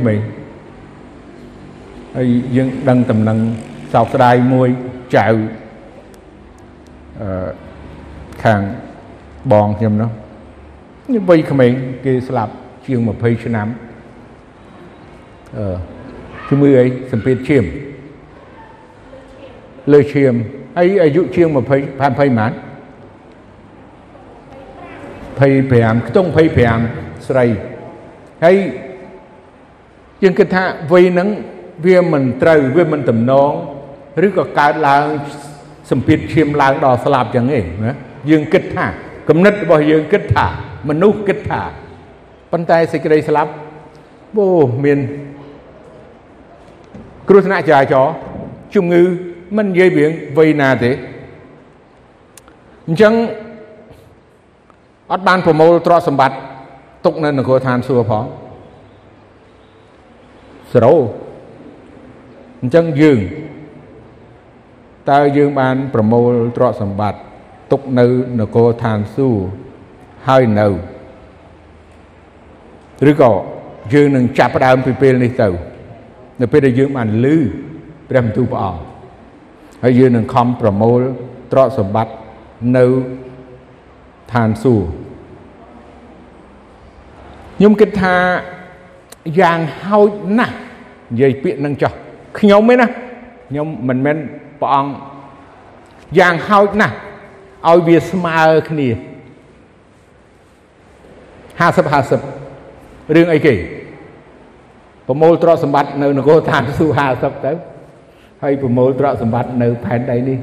[2.15, 3.38] ហើយយើងដឹងតំណឹង
[3.93, 4.70] សោកស្ដាយមួយ
[5.15, 5.28] ចៅ
[7.22, 7.49] អឺ
[8.43, 8.61] ខាង
[9.51, 10.09] បងខ្ញុំនោះ
[11.30, 11.72] វ័យក្មេង
[12.05, 12.53] គេស្លាប់
[12.86, 13.86] ជាង20ឆ្នាំអឺ
[16.49, 17.64] ជំងឺអីសម្ពាធឈាម
[19.93, 20.34] លើឈាម
[20.78, 21.58] ហើយអាយុជាង20 20
[22.39, 22.51] ម៉ាន
[25.38, 26.30] 25ខ្ទង់
[26.78, 27.45] 25ស្រី
[28.43, 28.55] ហើយ
[30.24, 31.30] យើងគិតថាវ័យហ្នឹង
[31.86, 33.51] វាមិនត្រូវវាមិនតំណង
[34.26, 35.05] ឬក៏កើតឡើង
[35.91, 37.93] សម្ពាធឈាមឡើងដល់ស្លាប់ចឹងឯងណា
[38.30, 38.86] យើងគិតថា
[39.30, 40.47] គំនិតរបស់យើងគិតថា
[40.89, 41.62] មនុស្សគិតថា
[42.51, 43.51] ប៉ុន្តែសេចក្តីស្លាប់
[44.36, 44.45] អូ
[44.86, 44.99] មាន
[47.28, 48.13] គ្រោះថ្នាក់ចរាចរណ៍
[48.75, 49.03] ជំងឺ
[49.57, 50.91] មិននិយាយរឿងវ័យណាទេ
[52.88, 53.13] អញ្ចឹង
[55.11, 56.38] អត់បានប្រមូលទ្រព្យសម្បត្តិ
[57.05, 58.23] ទុកនៅនគរឋានសួគ៌ផង
[60.71, 60.95] សេរ៉ូ
[62.61, 63.19] អញ្ចឹងយើង
[65.09, 67.19] តើយើងបានប្រមូលទ្រព្យសម្បត្តិ
[67.71, 68.05] ទុកនៅ
[68.39, 69.43] នគរឋានសួគ៌
[70.28, 70.67] ហើយនៅ
[73.09, 73.32] ឬក៏
[73.93, 75.49] យើងនឹងចាប់ផ្ដើមពីពេលនេះទៅ
[76.41, 77.38] នៅពេលដែលយើងបានលឺ
[78.09, 78.81] ព្រះបន្ទូលព្រះអង្គ
[79.83, 81.01] ហើយយើងនឹងខំប្រមូល
[81.51, 82.13] ទ្រព្យសម្បត្តិ
[82.77, 82.85] នៅ
[84.33, 84.88] ឋានសួគ៌
[87.57, 88.15] ខ្ញុំគិតថា
[89.39, 90.09] យ៉ាងហោច
[90.39, 90.55] ណាស់
[91.11, 91.93] និយាយពាក្យនឹងចោះ
[92.39, 92.88] ខ្ញុំឯណា
[93.49, 94.17] ខ្ញុំមិនមែន
[94.61, 94.91] ព្រះអង្គ
[96.19, 96.95] យ៉ាងហោចណាស់
[97.69, 98.88] ឲ្យវាស្មើគ្នា
[101.57, 101.91] 50
[102.57, 103.53] 50រឿងអីគេ
[105.08, 107.51] ប្រមូលទ្រព្យសម្បត្តិនៅនគរឋានសួគ៌50ទៅ
[108.43, 110.38] ហើយប្រមូលទ្រព្យសម្បត្តិនៅផែនដីនេះ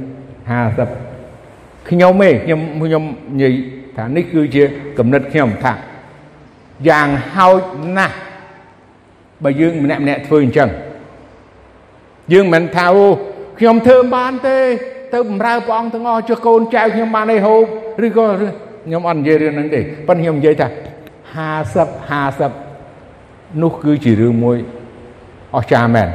[1.11, 3.05] 50ខ្ញុំឯងខ្ញុំខ្ញុំ
[3.35, 3.55] និយាយ
[3.97, 4.63] ថានេះគឺជា
[4.99, 5.73] គំនិតខ្ញុំថា
[6.89, 7.61] យ៉ាងហោច
[7.97, 8.17] ណាស់
[9.45, 10.69] បើយើងម្នាក់ម្នាក់ធ្វើអញ្ចឹង
[12.33, 13.07] យើងមិនថាអូ
[13.59, 14.59] ខ្ញុំធ្វើបានទេ
[15.15, 17.63] ទៅបំរើព្រះអង្គទាំងអស់ចុះកូនចៅខ្ញុំបានអីហូប
[18.07, 20.69] ឬក៏ខ្ញុំអត់និយាយរឿងហ្នឹងទេប៉ុន្តែខ្ញុំនិយាយថា
[21.35, 22.64] 50 50
[23.63, 24.57] នោះគឺជារឿងមួយ
[25.57, 26.09] អស្ចារ្យមែន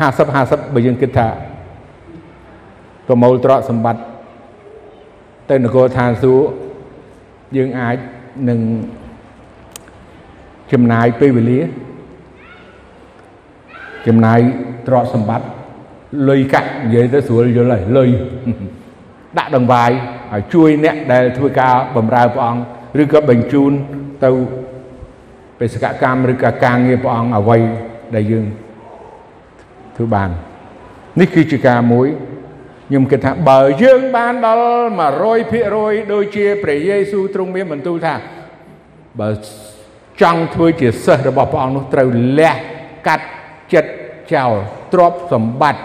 [0.00, 1.28] 50 50បើយើងគិតថា
[3.06, 4.02] ប្រមូលទ្រព្យសម្បត្តិ
[5.50, 6.46] ទៅនគរឋានសួគ៌
[7.56, 7.96] យើងអាច
[8.48, 8.60] នឹង
[10.72, 11.60] ចំណាយពេលវេលា
[14.06, 14.38] ចំណាយ
[14.86, 15.46] ទ្រព្យសម្បត្តិ
[16.28, 18.10] លុយកាក់និយាយទៅស្រួលយល់ហើយលុយ
[19.38, 19.90] ដាក់ដង្វាយ
[20.32, 23.72] ហើយជួយអ្នកដែលធ្វើការបម្រើព្រះអង្គឬក៏បញ្ជូន
[24.24, 24.63] ទៅបេ
[25.72, 27.58] សកកម្មឬក៏ការងារព្រះអង្គអ្វី
[28.14, 28.46] ដែលយើង
[29.96, 30.30] ធ្វើបាន
[31.20, 32.08] នេះគឺជាការមួយ
[32.88, 34.64] ខ្ញុំគិតថាបើយើងបានដល់
[35.34, 38.14] 100%ដូចជាព្រះយេស៊ូវទ្រង់មានបន្ទូលថា
[39.20, 39.28] បើ
[40.22, 42.08] ចង់ធ្វើជាសិស្សរបស់ព្រះអង្គនោះត្រូវ
[42.38, 42.54] លះ
[43.06, 43.26] កាត់
[43.72, 43.92] ចិត្ត
[44.34, 44.52] ចោល
[44.92, 45.82] ទ្រព្យសម្បត្តិ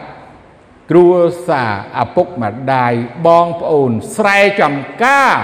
[0.92, 1.08] គ្រួ
[1.48, 1.72] សារ
[2.02, 2.94] ឪពុកម្ដាយ
[3.28, 5.36] បងប្អូនស្រែចំការ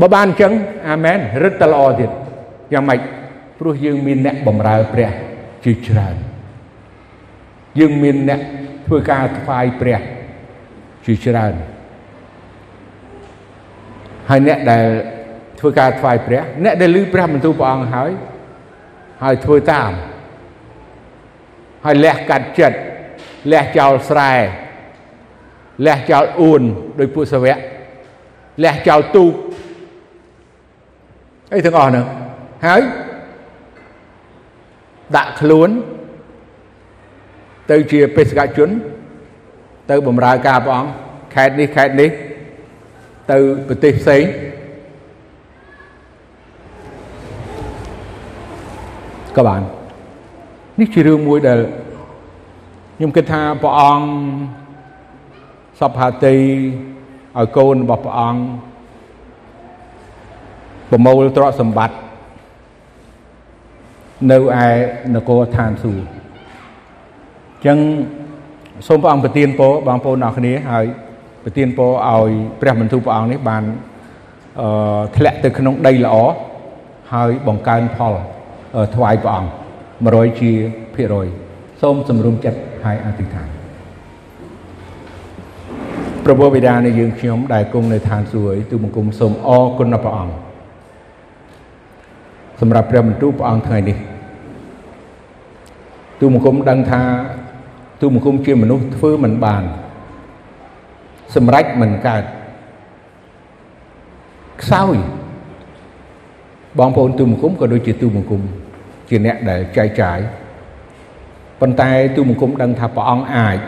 [0.00, 0.52] បើបានអញ្ចឹង
[0.88, 2.10] អាមែនរឹតតែល្អទៀត
[2.72, 3.00] យ៉ាងម៉េច
[3.58, 5.10] ព្រោះយើងមានអ្នកបម្រើព្រះ
[5.64, 6.16] ជាច្រើន
[7.78, 8.40] យើងមានអ្នក
[8.86, 10.00] ធ្វើការថ្វាយព្រះ
[11.06, 11.54] ជាច្រើន
[14.28, 14.86] ហើយអ្នកដែល
[15.60, 18.10] ធ្វើការថ្វាយព្រះអ្នកដែលឮព្រះបន្ទូលព្រះអង្គហើយ
[19.22, 19.92] ហើយធ្វើតាម
[21.84, 22.78] ហើយលះកាត់ចិត្ត
[23.52, 24.32] លះចោលស្រែ
[25.86, 26.62] លះចោលអួន
[26.98, 27.58] ដោយពួកសាវក
[28.64, 29.32] លះចោលទូក
[31.52, 32.06] អីទាំងអស់ហ្នឹង
[32.66, 32.82] ហើយ
[35.16, 35.70] ដាក់ខ្លួន
[37.70, 38.70] ទៅជាបេសកជន
[39.90, 40.90] ទៅបម្រើការព្រះអង្គ
[41.34, 42.10] ខេត្តនេះខេត្តនេះ
[43.30, 43.38] ទៅ
[43.68, 44.22] ប្រទេសផ្សេង
[49.36, 49.62] ក៏បាន
[50.80, 51.60] នេះជារឿងមួយដែល
[52.96, 54.06] ខ្ញុំគិតថាព្រះអង្គ
[55.80, 56.36] សពហាតី
[57.38, 58.40] ឲ្យកូនរបស់ព្រះអង្គ
[60.90, 61.96] ប្រមូលទ្រព្យសម្បត្តិ
[64.32, 64.66] នៅឯ
[65.14, 67.78] នគរឋានសួគ៌អញ្ចឹង
[68.88, 70.86] សូមព្រះអង្គប្រទានពរបងប្អូនអរគ្នាហើយ
[71.44, 72.30] ប្រទានពរឲ្យ
[72.60, 73.62] ព្រះបន្ទូលព្រះអង្គនេះបាន
[74.60, 76.16] អឺធ្លាក់ទៅក្នុងដីល្អ
[77.12, 78.14] ហើយបង្កើនផល
[78.94, 79.50] ថ្វាយព្រះអង្គ
[79.96, 80.52] 100ជា
[80.94, 81.26] ភាគរយ
[81.80, 83.48] សូមសម្រុំចិត្តហើយអធិដ្ឋាន
[86.24, 90.49] ព្រះបិតានៃយើងខ្ញុំដែលគង់នៅឋានសួគ៌ទូបង្គំសូមអរគុណដល់ព្រះអង្គ
[92.60, 93.96] សម្រាប់ព្រះបន្ទូលព្រះអង្គថ្ងៃនេះ
[96.20, 97.02] ទូបង្គំដឹងថា
[98.00, 99.62] ទូបង្គំជាមនុស្សធ្វើមិនបាន
[101.34, 102.24] សម្រេចមិនកើត
[104.62, 104.96] ខ្សោយ
[106.78, 108.42] បងប្អូនទូបង្គំក៏ដូចជាទូបង្គំ
[109.08, 110.18] ជាអ្នកដែលចែកចាយ
[111.60, 113.58] ប៉ុន្តែទូបង្គំដឹងថាព្រះអង្គអាច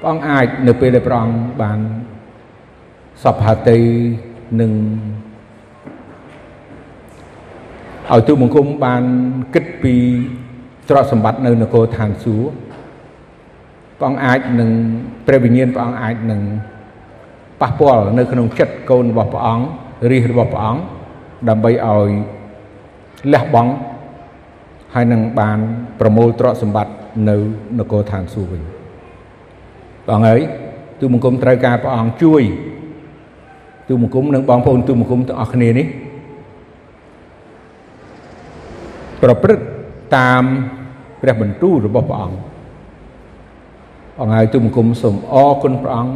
[0.00, 1.78] ព្រះអង្គអាចនៅពេលដែលព្រះអង្គបាន
[3.22, 3.78] សពហតិ
[4.60, 4.72] នឹង
[8.12, 9.02] ឲ្យទូបង្គំបាន
[9.54, 9.94] គិតពី
[10.88, 12.50] ទ្រព្យសម្បត្តិនៅនគរឋានសួគ៌
[13.98, 14.70] ព្រះអង្គអាចនឹង
[15.26, 16.40] ព្រះវិញ្ញាណព្រះអង្គអាចនឹង
[17.60, 19.64] ប៉ះពាល់នៅក្នុងចិត្តកូនរបស់ព្រះអង្គ
[20.10, 20.80] រាជរបស់ព្រះអង្គ
[21.48, 22.08] ដើម្បីឲ្យ
[23.32, 23.72] លះបង់
[24.94, 25.58] ហើយនឹងបាន
[26.00, 26.92] ប្រមូលទ្រព្យសម្បត្តិ
[27.28, 27.36] នៅ
[27.78, 28.62] នគរឋានសួគ៌វិញ
[30.04, 30.40] ព្រះអង្គហើយ
[31.00, 32.42] ទូបង្គំត្រូវការព្រះអង្គជួយ
[33.88, 35.86] ទូបង្គំនិងបងប្អូនទូបង្គំទាំងអស់គ្នានេះ
[39.22, 39.66] ប្រព្រឹត្ត
[40.16, 40.44] តាម
[41.22, 42.38] ព្រះបន្ទូលរបស់ព្រះអង្គ
[44.20, 46.14] អង្គហើយទូបង្គំសូមអរគុណព្រះអង្គ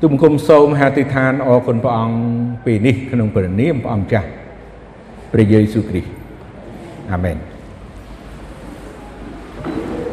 [0.00, 2.16] ទូបង្គំសូមហាតិដ្ឋានអរគុណព្រះអង្គ
[2.64, 4.28] ពេលនេះក្នុងព្រះនាមព្រះអង្គចាស់
[5.32, 6.10] ព្រះយេស៊ូវគ្រីស្ទ
[7.12, 7.36] អាមែន